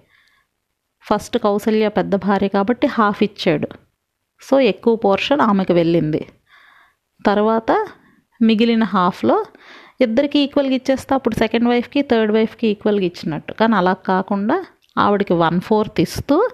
ఫస్ట్ 1.05 1.37
కౌసల్య 1.37 1.87
పెద్ద 1.87 2.15
భార్య 2.15 2.47
కాబట్టి 2.47 2.87
హాఫ్ 2.87 3.23
ఇచ్చాడు. 3.23 3.67
సో 4.41 4.59
ఎక్కువ 4.59 4.95
పోర్షన్ 4.95 5.41
ఆమెకు 5.41 5.73
వెళ్ళింది. 5.73 6.21
తర్వాత 7.25 7.71
మిగిలిన 8.41 8.83
హాఫ్లో 8.83 9.45
ఇద్దరికి 10.01 10.39
ఈక్వల్గా 10.39 10.75
ఇచ్చేస్తే 10.75 11.15
అప్పుడు 11.15 11.35
సెకండ్ 11.35 11.69
వైఫ్కి 11.69 12.01
థర్డ్ 12.01 12.31
వైఫ్కి 12.31 12.67
ఈక్వల్గా 12.67 13.05
ఇచ్చినట్టు. 13.05 13.53
కానీ 13.53 13.75
అలా 13.75 13.93
కాకుండా 13.93 14.65
ఆవిడకి 14.97 15.33
వన్ 15.33 15.59
ఫోర్త్ 15.61 15.99
ఇస్తూ 16.01 16.49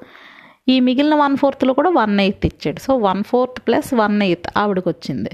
ఈ 0.69 0.79
మిగిలిన 0.79 1.15
వన్ 1.15 1.37
ఫోర్త్లో 1.37 1.73
కూడా 1.73 1.89
వన్ 1.89 2.19
ఎయిత్ 2.19 2.45
ఇచ్చాడు. 2.45 2.79
So 2.79 2.97
one 2.97 3.23
fourth 3.23 3.59
plus 3.67 3.93
one 3.93 4.21
eighth 4.23 4.47
ఆవిడకి 4.57 4.89
వచ్చింది 4.89 5.33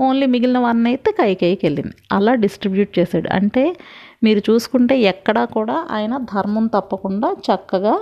ఓన్లీ 0.00 0.26
మిగిలిన 0.26 0.58
వన్ 0.58 0.86
అయితే 0.86 1.10
కైకేయికి 1.12 1.66
వెళ్ళింది. 1.66 1.94
అలా 2.12 2.34
డిస్ట్రిబ్యూట్ 2.34 2.98
చేశాడు. 2.98 3.28
అంటే 3.32 3.76
మీరు 4.22 4.40
చూసుకుంటే 4.50 5.00
ఎక్కడా 5.00 5.44
కూడా 5.44 5.88
ఆయన 5.90 6.16
ధర్మం 6.16 6.66
తప్పకుండా 6.66 7.36
చక్కగా 7.48 7.94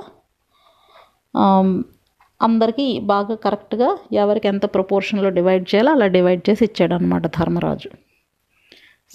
అందరికీ 2.42 3.00
బాగా 3.00 3.34
కరెక్ట్గా 3.34 3.98
ఎవరికి 4.12 4.48
ఎంత 4.48 4.64
ప్రపోర్షన్లో 4.74 5.30
డివైడ్ 5.30 5.74
చేయాలో 5.74 5.92
అలా 5.92 6.06
డివైడ్ 6.06 6.50
చేసి 6.50 6.64
ఇచ్చాడు 6.64 6.94
అనమాట 6.94 7.26
ధర్మరాజు. 7.26 7.90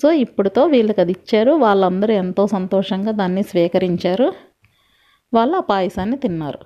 సో 0.02 0.12
ఇప్పుడుతో 0.12 0.66
వీళ్ళకి 0.66 1.02
అది 1.02 1.12
ఇచ్చారు. 1.12 1.52
వాళ్ళందరూ 1.52 2.14
ఎంతో 2.14 2.48
సంతోషంగా 2.48 3.12
దాన్ని 3.12 3.44
స్వీకరించారు. 3.44 4.34
వాళ్ళు 5.34 5.58
ఆ 5.58 5.60
పాయసాన్ని 5.60 6.18
తిన్నారు. 6.18 6.60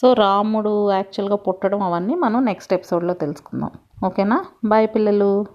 సో 0.00 0.12
రాముడు 0.12 0.92
యాక్చువల్గా 0.92 1.36
పుట్టడం 1.36 1.82
అవన్నీ 1.82 2.14
మనం 2.14 2.44
నెక్స్ట్ 2.44 2.72
ఎపిసోడ్లో 2.72 3.14
తెలుసుకుందాం. 3.14 3.70
ఓకేనా 4.06 4.44
బాయ్ 4.64 4.88
పిల్లలు. 4.94 5.46